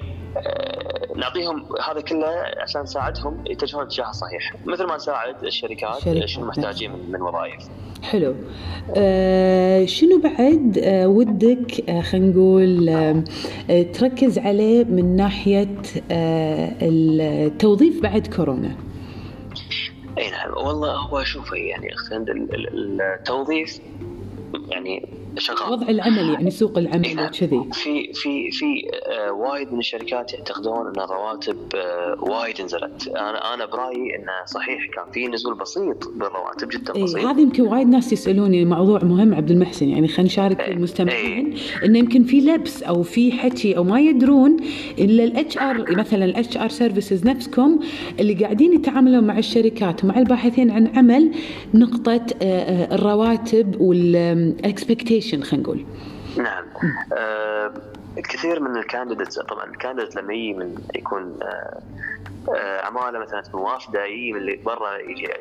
نعطيهم 1.17 1.65
هذا 1.91 2.01
كله 2.01 2.27
عشان 2.63 2.83
نساعدهم 2.83 3.45
يتجهون 3.47 3.83
الاتجاه 3.83 4.11
الصحيح 4.11 4.55
مثل 4.67 4.85
ما 4.85 4.97
نساعد 4.97 5.45
الشركات 5.45 6.25
شنو 6.25 6.47
محتاجين 6.47 6.93
من, 6.93 7.13
من 7.13 7.23
وظائف. 7.23 7.69
حلو. 8.03 8.35
آه 8.97 9.85
شنو 9.85 10.21
بعد؟ 10.21 10.79
آه 10.79 11.09
ودك 11.09 11.91
آه 11.91 12.01
خلينا 12.01 12.27
نقول 12.27 12.89
آه 12.89 13.83
تركز 13.83 14.39
عليه 14.39 14.85
من 14.85 15.17
ناحية 15.17 15.77
آه 16.11 16.73
التوظيف 16.83 18.03
بعد 18.03 18.27
كورونا. 18.27 18.77
اي 20.19 20.31
نعم. 20.31 20.67
والله 20.67 20.97
هو 20.97 21.25
شوف 21.25 21.53
يعني 21.53 21.89
التوظيف 23.15 23.81
يعني 24.69 25.22
شغال. 25.39 25.73
وضع 25.73 25.89
العمل 25.89 26.33
يعني 26.33 26.51
سوق 26.51 26.79
العمل 26.79 27.05
إيه. 27.05 27.27
وكذي. 27.27 27.65
في 27.73 28.13
في 28.13 28.51
في 28.51 28.91
آه، 29.07 29.33
وايد 29.33 29.73
من 29.73 29.79
الشركات 29.79 30.33
يعتقدون 30.35 30.87
إن 30.87 31.01
الرواتب 31.01 31.57
آه، 31.75 32.17
وايد 32.21 32.63
نزلت. 32.63 33.09
أنا 33.09 33.55
أنا 33.55 33.67
برأيي 33.67 34.17
إنه 34.17 34.33
صحيح 34.47 34.87
كان 34.87 35.05
في 35.13 35.29
نزول 35.29 35.55
بسيط 35.55 36.09
بالرواتب 36.09 36.69
جدا 36.69 36.97
اي 36.97 37.03
بسيط. 37.03 37.25
هذه 37.25 37.41
يمكن 37.41 37.63
وايد 37.63 37.89
ناس 37.89 38.13
يسألوني 38.13 38.65
موضوع 38.65 39.05
مهم 39.05 39.35
عبد 39.35 39.51
المحسن. 39.51 39.89
يعني 39.89 40.09
خلينا 40.09 40.23
نشارك 40.23 40.61
إيه. 40.61 40.73
المستمعين 40.73 41.55
إنه 41.85 41.99
يمكن 41.99 42.25
في 42.25 42.41
لبس 42.41 42.83
أو 42.83 43.03
في 43.03 43.33
حكي 43.33 43.77
أو 43.77 43.85
ما 43.85 44.01
يدرون 44.01 44.57
إلا 44.99 45.25
ال 45.25 45.59
HR 45.59 45.97
مثلا 45.97 46.25
ال 46.25 46.57
HR 46.57 46.69
services 46.69 47.27
نفسكم 47.27 47.81
اللي 48.21 48.35
قاعدين 48.35 48.73
يتعاملون 48.73 49.25
مع 49.25 49.39
الشركات 49.39 50.05
ومع 50.05 50.19
الباحثين 50.19 50.71
عن 50.71 50.87
عمل 50.97 51.33
نقطة 51.75 52.27
آه، 52.43 52.45
آه، 52.45 52.95
الرواتب 52.95 53.81
وال 53.81 54.02
expectation 54.02 55.22
خلينا 55.23 55.57
نقول. 55.57 55.87
نعم. 56.37 56.65
آه 57.13 57.73
الكثير 58.19 58.61
من 58.61 58.77
ال 58.77 58.82
candidates 58.82 59.39
طبعا 59.39 59.65
ال 59.65 59.70
candidate 59.70 60.17
لما 60.17 60.35
يجي 60.35 60.55
من 60.55 60.75
يكون 60.95 61.39
آه 61.43 61.83
آه 62.55 62.81
عمالة 62.87 63.19
مثلا 63.19 63.41
تكون 63.41 63.61
وافدة 63.61 64.05
يجي 64.05 64.33
من 64.33 64.41
اللي 64.41 64.57
برا 64.57 64.99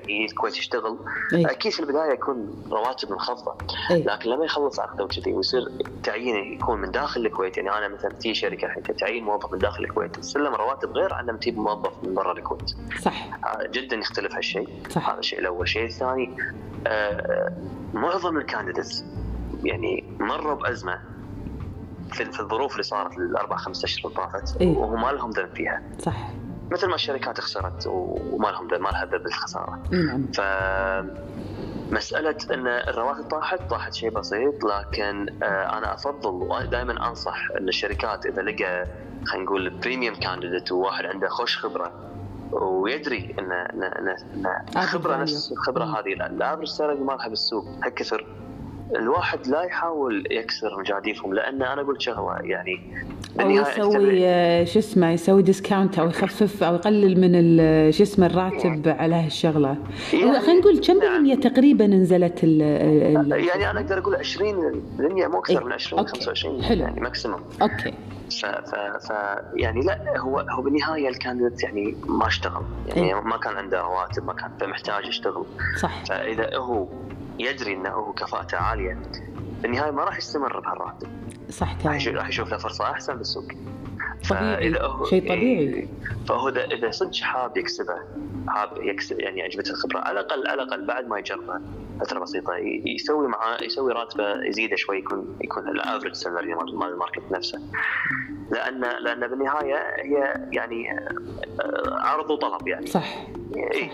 يجي 0.07 0.25
الكويت 0.25 0.57
يشتغل 0.57 0.97
إيه. 1.33 1.51
أكيد 1.51 1.71
في 1.71 1.79
البداية 1.79 2.11
يكون 2.11 2.63
رواتب 2.71 3.11
منخفضة. 3.11 3.55
إيه. 3.91 4.03
لكن 4.05 4.29
لما 4.29 4.45
يخلص 4.45 4.79
عقده 4.79 5.03
وكذي 5.03 5.33
ويصير 5.33 5.71
تعيينه 6.03 6.53
يكون 6.53 6.81
من 6.81 6.91
داخل 6.91 7.25
الكويت 7.25 7.57
يعني 7.57 7.77
أنا 7.77 7.87
مثلا 7.87 8.11
تجي 8.13 8.33
شركة 8.33 8.65
الحين 8.65 8.83
تعيين 8.83 9.23
موظف 9.23 9.51
من 9.53 9.59
داخل 9.59 9.83
الكويت 9.83 10.15
تسلم 10.15 10.55
رواتب 10.55 10.91
غير 10.91 11.13
عن 11.13 11.25
لما 11.25 11.37
تجيب 11.37 11.57
موظف 11.57 11.91
من 12.03 12.13
برا 12.13 12.31
الكويت. 12.31 12.69
صح. 13.01 13.45
آه، 13.45 13.67
جدا 13.67 13.95
يختلف 13.95 14.35
هالشيء. 14.35 14.67
صح. 14.89 15.09
هذا 15.09 15.19
الشيء 15.19 15.39
الأول. 15.39 15.63
الشيء 15.63 15.85
الثاني 15.85 16.37
آه، 16.87 17.51
معظم 17.93 18.37
الكانديديتس 18.37 19.03
يعني 19.63 20.03
مروا 20.19 20.53
بأزمة 20.53 20.99
في 22.11 22.25
في 22.25 22.39
الظروف 22.39 22.71
اللي 22.71 22.83
صارت 22.83 23.17
الأربع 23.17 23.55
خمس 23.57 23.83
اشهر 23.83 24.11
اللي 24.11 24.15
طافت 24.15 24.61
إيه. 24.61 24.77
وهم 24.77 25.01
ما 25.01 25.11
لهم 25.11 25.29
ذنب 25.29 25.55
فيها 25.55 25.81
صح 25.99 26.31
مثل 26.71 26.87
ما 26.87 26.95
الشركات 26.95 27.39
خسرت 27.39 27.87
وما 27.87 28.47
لهم 28.47 28.67
ذنب 28.67 28.81
ما 28.81 28.89
لها 28.89 29.05
ذنب 29.05 29.23
بالخسارة 29.23 29.79
إي 29.93 29.97
نعم 29.97 30.27
ف 30.33 30.41
مسألة 31.91 32.37
أن 32.51 32.67
الرواتب 32.67 33.23
طاحت 33.23 33.69
طاحت 33.69 33.93
شيء 33.93 34.09
بسيط 34.09 34.63
لكن 34.63 35.43
آه، 35.43 35.77
أنا 35.77 35.93
أفضل 35.93 36.29
ودائما 36.29 37.07
أنصح 37.09 37.47
أن 37.59 37.67
الشركات 37.67 38.25
إذا 38.25 38.41
لقى 38.41 38.87
خلينا 39.25 39.45
نقول 39.45 39.69
premium 39.69 40.15
candidate 40.15 40.71
وواحد 40.71 41.05
عنده 41.05 41.27
خوش 41.27 41.57
خبرة 41.57 41.91
ويدري 42.51 43.35
ان 43.39 43.51
ان 43.51 43.83
ان, 43.83 44.07
إن 44.07 44.77
الخبره 44.77 45.15
value. 45.15 45.19
نفس 45.19 45.51
الخبره 45.51 45.85
مم. 45.85 45.95
هذه 45.95 46.13
ال 46.13 46.20
average 46.20 46.67
salary 46.67 46.99
مالها 46.99 47.27
بالسوق 47.27 47.65
هالكثر 47.83 48.27
الواحد 48.95 49.47
لا 49.47 49.61
يحاول 49.63 50.27
يكسر 50.31 50.79
مجاديفهم 50.79 51.33
لأن 51.33 51.61
أنا 51.63 51.81
قلت 51.81 52.01
شغلة 52.01 52.37
يعني 52.41 52.81
أو 53.41 53.49
يسوي 53.49 54.25
آه، 54.27 54.63
شو 54.63 54.79
اسمه 54.79 55.11
يسوي 55.11 55.41
discount 55.41 55.99
أو 55.99 56.07
يخفف 56.07 56.63
أو 56.63 56.75
يقلل 56.75 57.21
من 57.21 57.31
ال- 57.35 57.93
شو 57.93 58.03
اسمه 58.03 58.25
الراتب 58.25 58.95
على 58.99 59.15
هالشغلة 59.15 59.77
يعني- 60.13 60.39
خلينا 60.39 60.59
نقول 60.59 60.79
كم 60.79 60.97
نعم. 60.97 61.13
بالمية 61.13 61.35
تقريبا 61.35 61.87
نزلت 61.87 62.39
ال 62.43 62.61
يعني 63.31 63.71
أنا 63.71 63.79
أقدر 63.79 63.97
أقول 63.97 64.15
20 64.15 64.55
مو 64.99 65.17
إيه. 65.17 65.37
أكثر 65.37 65.63
من 65.65 65.71
20 65.73 65.99
okay. 65.99 66.11
25 66.11 66.63
حلو. 66.63 66.81
يعني 66.81 67.01
maximum 67.01 67.39
okay 67.61 67.93
ف, 68.41 68.45
ف, 68.45 68.75
ف 69.07 69.09
يعني 69.55 69.81
لا 69.81 70.19
هو 70.19 70.39
هو 70.39 70.61
بالنهاية 70.61 71.09
ال 71.09 71.15
candidate 71.15 71.63
يعني 71.63 71.95
ما 72.07 72.27
اشتغل 72.27 72.63
يعني 72.87 73.13
إيه. 73.13 73.21
ما 73.21 73.37
كان 73.37 73.55
عنده 73.57 73.81
رواتب 73.81 74.25
ما 74.25 74.33
كان 74.33 74.49
فمحتاج 74.59 75.05
يشتغل 75.05 75.45
صح 75.81 76.05
فإذا 76.05 76.57
هو 76.57 76.87
يدري 77.39 77.73
إنه 77.73 77.89
هو 77.89 78.13
كفاءته 78.13 78.57
عالية. 78.57 78.97
بالنهايه 79.61 79.91
ما 79.91 80.03
راح 80.03 80.17
يستمر 80.17 80.59
بهالراتب. 80.59 81.07
صح 81.49 81.67
راح 81.67 81.81
كلام 81.83 81.95
يشوف, 81.95 82.15
راح 82.15 82.27
يشوف 82.27 82.51
له 82.51 82.57
فرصة 82.57 82.91
أحسن 82.91 83.15
بالسوق. 83.17 83.47
طبيعي. 84.29 84.73
شيء 85.09 85.21
طبيعي. 85.21 85.41
إيه، 85.41 85.87
فهو 86.27 86.49
إذا 86.49 86.65
إذا 86.65 86.91
صدق 86.91 87.15
حاب 87.15 87.57
يكسبه 87.57 87.95
حاب 88.47 88.83
يكسب 88.83 89.19
يعني 89.19 89.41
عجبته 89.41 89.71
الخبرة 89.71 89.99
على 89.99 90.19
الأقل 90.19 90.47
على 90.47 90.63
الأقل 90.63 90.85
بعد 90.85 91.07
ما 91.07 91.19
يجربه 91.19 91.61
فترة 91.99 92.19
بسيطة 92.19 92.53
يسوي 92.85 93.27
معاه 93.27 93.63
يسوي 93.63 93.93
راتبه 93.93 94.45
يزيده 94.45 94.75
شوي 94.75 94.97
يكون 94.97 95.37
يكون 95.43 95.69
ال 95.69 95.75
average 95.75 96.13
salary 96.13 96.55
مال 96.55 96.89
ال 96.89 96.94
market 96.94 97.23
نفسه. 97.31 97.59
لأن 98.51 98.81
لأن 98.81 99.27
بالنهاية 99.27 99.75
هي 99.75 100.47
يعني 100.51 100.99
آه، 100.99 101.99
عرض 101.99 102.31
وطلب 102.31 102.67
يعني. 102.67 102.87
صح. 102.87 103.27
إيه 103.55 103.91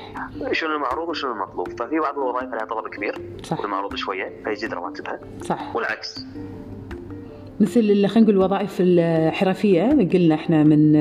شنو 0.51 0.75
المعروض 0.75 1.09
وشنو 1.09 1.31
المطلوب. 1.31 1.69
ففي 1.69 1.99
بعض 1.99 2.17
الوظائف 2.17 2.53
عليها 2.53 2.65
طلب 2.65 2.87
كبير 2.87 3.21
صح. 3.43 3.59
والمعروض 3.59 3.95
شوية 3.95 4.43
فيزيد 4.43 4.73
رواتبها. 4.73 5.19
صح. 5.41 5.75
والعكس. 5.75 6.25
مثل 7.59 7.81
خلينا 8.07 8.19
نقول 8.19 8.29
الوظائف 8.35 8.77
الحرفية 8.79 9.83
قلنا 10.13 10.35
إحنا 10.35 10.63
من 10.63 10.93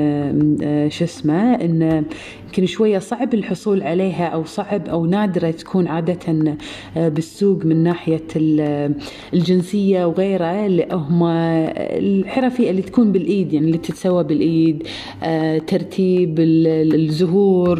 آه، 0.63 0.87
شو 0.89 1.03
اسمه 1.03 1.55
إن 1.55 2.03
يمكن 2.47 2.65
شوية 2.65 2.99
صعب 2.99 3.33
الحصول 3.33 3.83
عليها 3.83 4.25
أو 4.27 4.43
صعب 4.45 4.87
أو 4.89 5.05
نادرة 5.05 5.51
تكون 5.51 5.87
عادة 5.87 6.55
آه، 6.97 7.09
بالسوق 7.09 7.65
من 7.65 7.83
ناحية 7.83 8.23
ال- 8.35 8.93
الجنسية 9.33 10.05
وغيرها 10.05 10.65
اللي 10.65 10.87
هم 10.91 11.23
الحرفية 11.23 12.69
اللي 12.69 12.81
تكون 12.81 13.11
بالإيد 13.11 13.53
يعني 13.53 13.65
اللي 13.65 13.77
تتسوى 13.77 14.23
بالإيد 14.23 14.83
آه، 15.23 15.57
ترتيب 15.57 16.39
ال- 16.39 16.95
الزهور 16.95 17.79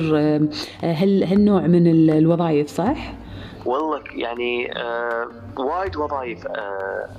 هال 0.83 1.23
هالنوع 1.23 1.67
من 1.67 1.87
ال- 1.87 2.09
الوظائف 2.09 2.67
صح؟ 2.67 3.13
والله 3.67 4.01
يعني 4.11 4.77
آه 4.77 5.27
وايد 5.57 5.95
وظائف 5.97 6.47
آه 6.47 7.09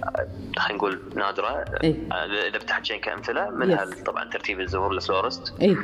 خلينا 0.58 0.78
نقول 0.78 1.00
نادرة. 1.16 1.64
إيه. 1.84 1.96
آه 2.12 2.48
اذا 2.48 2.58
بتحكين 2.58 3.00
كأمثلة 3.00 3.50
منها 3.50 3.84
Yes. 3.87 4.02
طبعا 4.04 4.24
ترتيب 4.30 4.61
الزهور 4.61 4.92
ال 4.92 5.00
florist 5.00 5.54
إي. 5.62 5.76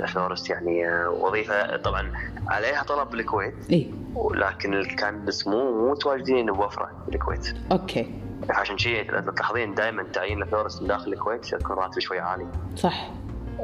ال 0.00 0.06
florist 0.06 0.50
يعني 0.50 0.88
آه 0.88 1.10
وظيفة 1.10 1.76
طبعا 1.76 2.12
عليها 2.48 2.82
طلب 2.82 3.10
بالكويت. 3.10 3.54
إي. 3.72 3.94
ولكن 4.14 4.82
كان 4.84 5.24
بس 5.24 5.46
مو 5.46 5.72
مو 5.74 5.90
متواجدين 5.92 6.46
بوفرة 6.52 6.90
بالكويت. 7.08 7.54
okay. 7.72 8.14
عشان 8.50 8.78
شيء 8.78 9.20
تلاحظين 9.20 9.74
دائما 9.74 10.02
تعيين 10.02 10.42
ال 10.42 10.47
florist 10.47 10.82
من 10.82 10.88
داخل 10.88 11.12
الكويت 11.12 11.52
يكون 11.52 11.76
راتب 11.76 11.98
شوي 11.98 12.18
عالي. 12.18 12.46
صح. 12.76 13.10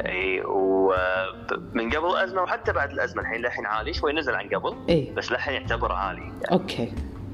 إي 0.07 0.43
ومن 0.45 1.91
قبل 1.97 2.07
الأزمة 2.11 2.43
وحتى 2.43 2.73
بعد 2.73 2.91
الأزمة 2.91 3.23
الحين 3.23 3.41
للحين 3.41 3.67
عالي 3.67 3.93
شوي 3.95 4.13
نزل 4.13 4.35
عن 4.35 4.49
قبل 4.49 4.75
إي. 4.89 5.13
بس 5.17 5.33
للحين 5.33 5.55
يعتبر 5.55 5.93
عالي 5.93 6.21
يعني. 6.21 6.33
أوكي. 6.53 6.93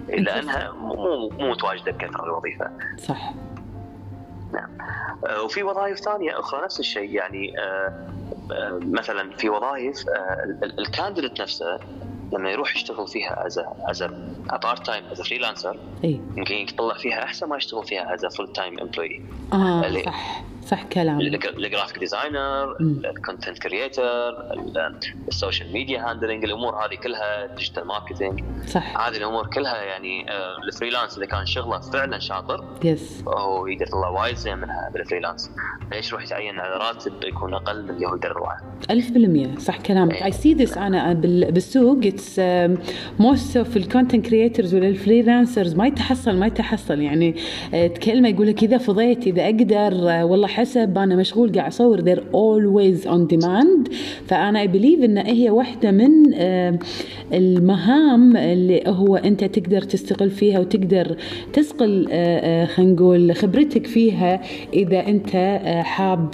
لأنها 0.08 0.72
مو 0.72 0.94
مو- 1.38 1.50
متواجدة 1.50 1.92
بكثرة 1.92 2.24
الوظيفة. 2.24 2.70
صح. 2.98 3.32
آه، 5.26 5.42
وفي 5.42 5.62
وظائف 5.62 5.98
ثانية 5.98 6.38
أخرى 6.40 6.64
نفس 6.64 6.80
الشيء 6.80 7.10
يعني 7.10 7.58
آه، 7.58 8.08
آه، 8.52 8.80
مثلا 8.82 9.36
في 9.36 9.48
وظائف 9.48 10.04
ال 10.78 10.84
candidate 10.84 11.40
نفسه 11.40 11.78
لما 12.32 12.50
يروح 12.50 12.76
يشتغل 12.76 13.08
فيها 13.08 13.46
as 13.46 13.58
as 13.88 14.02
part 14.62 14.86
time 14.86 15.04
as 15.12 15.20
freelancer 15.20 15.76
يمكن 16.36 16.54
يطلع 16.54 16.94
فيها 16.94 17.22
أحسن 17.24 17.48
ما 17.48 17.56
يشتغل 17.56 17.84
فيها 17.84 18.14
as 18.14 18.26
full 18.36 18.52
time 18.52 18.78
employee 18.80 19.22
آه 19.52 20.02
صح. 20.04 20.42
صح 20.66 20.82
كلامك. 20.84 21.46
ال 21.46 21.53
graphic 21.53 21.98
designer. 21.98 22.76
ال 22.80 22.90
content 22.90 23.58
creator 23.58 24.02
ال 25.28 25.34
social 25.34 25.72
media 25.72 26.10
handling 26.10 26.44
الأمور 26.44 26.74
هذه 26.86 26.94
كلها 26.94 27.46
digital 27.46 27.84
marketing 27.86 28.44
صح. 28.66 29.00
هذه 29.00 29.16
الأمور 29.16 29.46
كلها 29.46 29.82
يعني 29.82 30.30
آه، 30.30 30.56
ال 30.68 30.73
freelance 30.73 31.16
إذا 31.18 31.26
كان 31.26 31.46
شغلة 31.46 31.80
فعلا 31.80 32.18
شاطر 32.18 32.64
yes 32.84 33.24
هو 33.28 33.66
يقدر 33.66 33.86
يطلع 33.86 34.08
وايد 34.08 34.36
زين 34.36 34.58
منها 34.58 34.90
بال 34.94 35.04
freelance 35.04 35.50
ليش 35.92 36.08
يروح 36.08 36.22
يتعين 36.22 36.58
على 36.60 36.74
راتب 36.76 37.12
يكون 37.24 37.54
أقل 37.54 37.82
من 37.82 37.90
اللي 37.90 38.06
هو 38.06 38.14
يقدر 38.14 38.32
ألف 38.90 39.10
بالمية. 39.10 39.58
صح 39.58 39.76
كلامك. 39.80 40.14
I 40.22 40.30
see 40.34 40.58
this 40.58 40.78
أنا 40.78 41.12
بال- 41.12 41.52
بالسوق. 41.52 42.00
Um, 42.02 42.78
most 43.22 43.54
of 43.56 43.76
ال 43.76 43.82
content 43.82 44.26
creators 44.26 44.74
ولا 44.74 44.88
ال 44.88 44.95
freelancers 44.95 45.74
ما 45.74 45.86
يتحصل 45.86 46.36
ما 46.36 46.46
يتحصل. 46.46 47.00
يعني 47.00 47.36
آه، 47.74 47.86
تكلمه 47.86 48.28
يقول 48.28 48.46
لك 48.46 48.62
إذا 48.62 48.78
فضيت 48.78 49.26
إذا 49.26 49.44
أقدر 49.44 50.10
آه، 50.10 50.24
والله 50.24 50.48
حسب 50.52 50.98
أنا 50.98 51.16
مشغول 51.16 51.52
قاعد 51.52 51.72
they're 51.72 52.22
always 52.34 53.08
on 53.08 53.36
demand. 53.36 53.92
فأنا 54.26 54.64
I 54.64 54.68
believe 54.68 55.04
إن 55.04 55.18
هي 55.18 55.50
واحدة 55.50 55.90
من 55.90 56.34
آه، 56.34 56.78
المهام 57.32 58.36
اللي 58.36 58.82
هو 58.86 59.16
أنت 59.16 59.44
تقدر 59.44 59.82
تستغل 59.82 60.30
فيها 60.30 60.58
وتقدر 60.60 61.16
تسقل 61.52 62.08
آه، 62.10 62.62
آه، 62.62 62.66
خلينا 62.66 62.92
نقول 62.92 63.34
خبرتك 63.34 63.86
فيها 63.86 64.40
إذا 64.74 65.08
أنت 65.08 65.34
آه، 65.34 65.82
حاب 65.82 66.30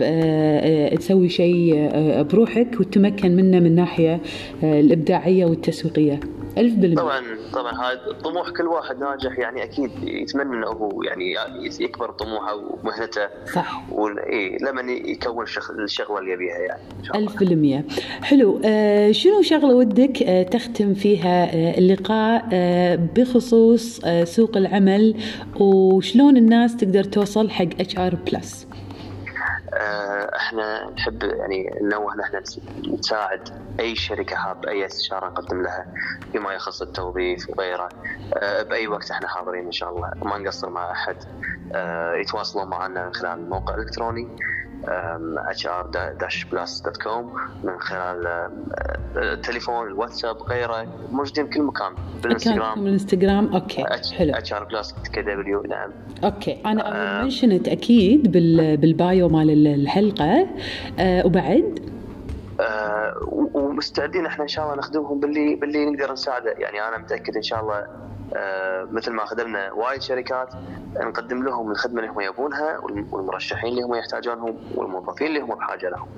تسوي 0.98 1.28
شيء 1.28 1.90
بروحك 2.22 2.81
وتتمكن 2.81 3.37
منه 3.37 3.61
من 3.61 3.74
ناحية 3.74 4.20
آه، 4.64 4.81
الإبداعية 4.81 5.44
والتسويقية. 5.44 6.20
ألف 6.58 6.74
بالمية 6.74 6.96
طبعا 6.96 7.22
طبعا. 7.52 7.72
هذا 7.72 8.12
طموح 8.24 8.50
كل 8.50 8.66
واحد 8.66 8.98
ناجح 8.98 9.38
يعني 9.38 9.64
أكيد 9.64 9.90
يتمنى 10.02 10.56
إنه 10.56 10.66
هو 10.66 11.02
يعني 11.02 11.34
يكبر 11.80 12.10
طموحه 12.10 12.54
ومهنته 12.54 13.28
صح. 13.54 13.82
إيه 14.18 14.58
لما 14.64 14.82
يكون 14.92 15.44
الشغله 15.84 16.18
اللي 16.18 16.32
يبيها 16.32 16.58
يعني 16.58 16.82
ألف 17.14 17.38
بالمية. 17.38 17.84
حلو. 18.22 18.60
آه 18.64 19.12
شنو 19.12 19.42
شغلة 19.42 19.74
ودك 19.74 20.22
آه 20.22 20.42
تختم 20.42 20.94
فيها 20.94 21.44
آه 21.54 21.78
اللقاء 21.78 22.48
آه 22.52 22.98
بخصوص 23.16 24.00
آه 24.04 24.24
سوق 24.24 24.56
العمل 24.56 25.14
وشلون 25.60 26.36
الناس 26.36 26.76
تقدر 26.76 27.04
توصل 27.04 27.50
حق 27.50 27.64
HR 27.80 28.14
Plus 28.14 28.66
إحنا 30.36 30.90
نحب 30.90 31.22
يعني 31.22 31.70
ننوه 31.82 32.14
ان 32.14 32.20
إحنا 32.20 32.42
نساعد 32.98 33.48
أي 33.80 33.94
شركة 33.96 34.36
حاب 34.36 34.64
أي 34.66 34.86
استشارة 34.86 35.26
نقدم 35.26 35.62
لها 35.62 35.86
فيما 36.32 36.52
يخص 36.52 36.82
التوظيف 36.82 37.50
وغيره. 37.50 37.88
آه، 38.34 38.62
بأي 38.62 38.88
وقت 38.88 39.10
إحنا 39.10 39.28
حاضرين 39.28 39.64
إن 39.64 39.72
شاء 39.72 39.90
الله. 39.90 40.10
وما 40.20 40.38
نقصر 40.38 40.70
مع 40.70 40.90
أحد. 40.90 41.16
آه، 41.74 42.14
يتواصلون 42.14 42.68
معنا 42.68 43.06
من 43.06 43.14
خلال 43.14 43.38
الموقع 43.38 43.74
الإلكتروني. 43.74 44.28
hr-plus.com 46.20 47.24
من 47.64 47.78
خلال 47.78 48.48
التليفون 49.16 49.86
الواتساب 49.86 50.42
غيره 50.42 50.86
موجودين 51.12 51.44
بكل 51.46 51.62
مكان. 51.62 51.92
بالانستغرام. 52.22 52.86
الانستغرام؟ 52.86 53.54
أوكي 53.54 53.84
حلو. 54.18 54.34
اتش 54.34 54.52
آر 54.52 54.64
بلس 54.64 54.94
كي 55.12 55.22
دبليو 55.22 55.62
نعم. 55.62 55.90
أوكي 56.24 56.62
أنا 56.66 57.22
منشنت 57.22 57.68
أكيد 57.68 58.32
بال 58.80 59.00
bio 59.00 59.28
مال 59.28 59.66
الحلقة. 59.66 60.48
أه 60.98 61.26
وبعد؟ 61.26 61.78
أه 62.60 63.14
ومستعدين 63.54 64.26
إحنا 64.26 64.42
إن 64.42 64.48
شاء 64.48 64.64
الله 64.64 64.76
نخدمهم 64.76 65.20
باللي 65.20 65.54
باللي 65.54 65.90
نقدر 65.90 66.12
نساعده. 66.12 66.50
يعني 66.50 66.88
أنا 66.88 66.98
متأكد 66.98 67.36
إن 67.36 67.42
شاء 67.42 67.60
الله 67.60 67.74
أه 67.74 67.88
مثل 68.92 69.12
ما 69.12 69.24
خدمنا 69.24 69.72
وايد 69.72 70.02
شركات 70.02 70.48
نقدم 70.96 71.42
لهم 71.42 71.70
الخدمه 71.70 72.00
اللي 72.00 72.10
هم 72.10 72.20
يبونها 72.20 72.78
والمرشحين 73.12 73.70
اللي 73.70 73.82
هم 73.82 73.94
يحتاجونهم 73.94 74.54
والموظفين 74.74 75.26
اللي 75.26 75.40
هم 75.40 75.54
بحاجة 75.54 75.88
لهم. 75.90 76.08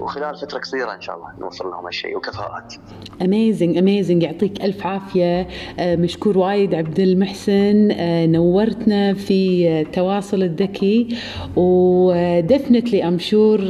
وخلال 0.00 0.36
فترة 0.36 0.58
قصيرة 0.58 0.94
إن 0.94 1.00
شاء 1.00 1.16
الله 1.16 1.28
نوفر 1.40 1.70
لهم 1.70 1.84
هالشيء. 1.84 2.16
وكفاءات. 2.16 2.74
amazing 3.22 3.76
amazing 3.76 4.22
يعطيك 4.22 4.64
ألف 4.64 4.86
عافية. 4.86 5.48
آه، 5.78 5.96
مشكور 5.96 6.38
وايد 6.38 6.74
عبد 6.74 7.00
المحسن 7.00 7.90
آه، 7.90 8.26
نورتنا 8.26 9.14
في 9.14 9.68
التواصل 9.80 10.42
الذكي. 10.42 11.16
و 11.56 11.70
definitely 11.70 13.08
I'm 13.08 13.18
sure 13.18 13.60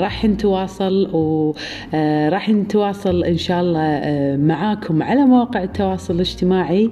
راح 0.00 0.24
نتواصل. 0.24 1.10
وراح 1.12 2.48
نتواصل 2.48 3.24
إن 3.24 3.36
شاء 3.36 3.60
الله 3.60 4.00
معاكم 4.36 5.02
على 5.02 5.20
مواقع 5.24 5.62
التواصل 5.62 6.14
الاجتماعي. 6.14 6.90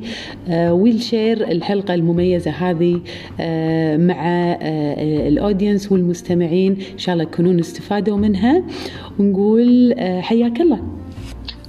و 0.51 0.61
will 0.61 1.03
share 1.03 1.49
الحلقة 1.49 1.95
المميزة 1.95 2.51
هذه 2.51 3.01
آه، 3.41 3.97
مع 3.97 4.17
آه، 4.63 5.29
الاودينس 5.29 5.93
والمستمعين. 5.93 6.77
إن 6.93 6.99
شاء 6.99 7.13
الله 7.13 7.25
يكونون 7.25 7.59
استفادوا 7.59 8.17
منها. 8.17 8.63
ونقول 9.19 9.93
آه، 9.93 10.21
حياك 10.21 10.61
الله. 10.61 10.83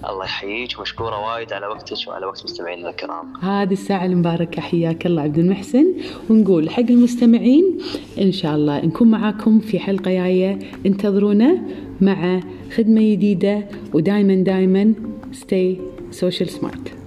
الله 0.10 0.26
يحييك. 0.26 0.80
ومشكورة 0.80 1.34
وايد 1.34 1.54
على 1.54 1.68
وقتك 1.68 2.08
وعلى 2.08 2.26
وقت 2.26 2.44
مستمعينا 2.44 2.90
الكرام. 2.90 3.34
هذه 3.42 3.74
الساعة 3.74 4.06
المباركة. 4.06 4.62
حياك 4.62 5.06
الله 5.06 5.22
عبد 5.22 5.38
المحسن. 5.38 5.86
ونقول 6.30 6.70
حق 6.70 6.86
المستمعين 6.90 7.78
إن 8.22 8.32
شاء 8.32 8.56
الله 8.56 8.86
نكون 8.86 9.12
معاكم 9.12 9.60
في 9.60 9.80
حلقة 9.80 10.12
جاية. 10.12 10.60
انتظرونا 10.86 11.62
مع 12.02 12.40
خدمة 12.76 13.02
جديدة. 13.02 13.66
ودايما 13.94 14.36
دايما 14.36 14.94
stay 15.34 15.78
social 16.22 16.50
smart. 16.50 16.99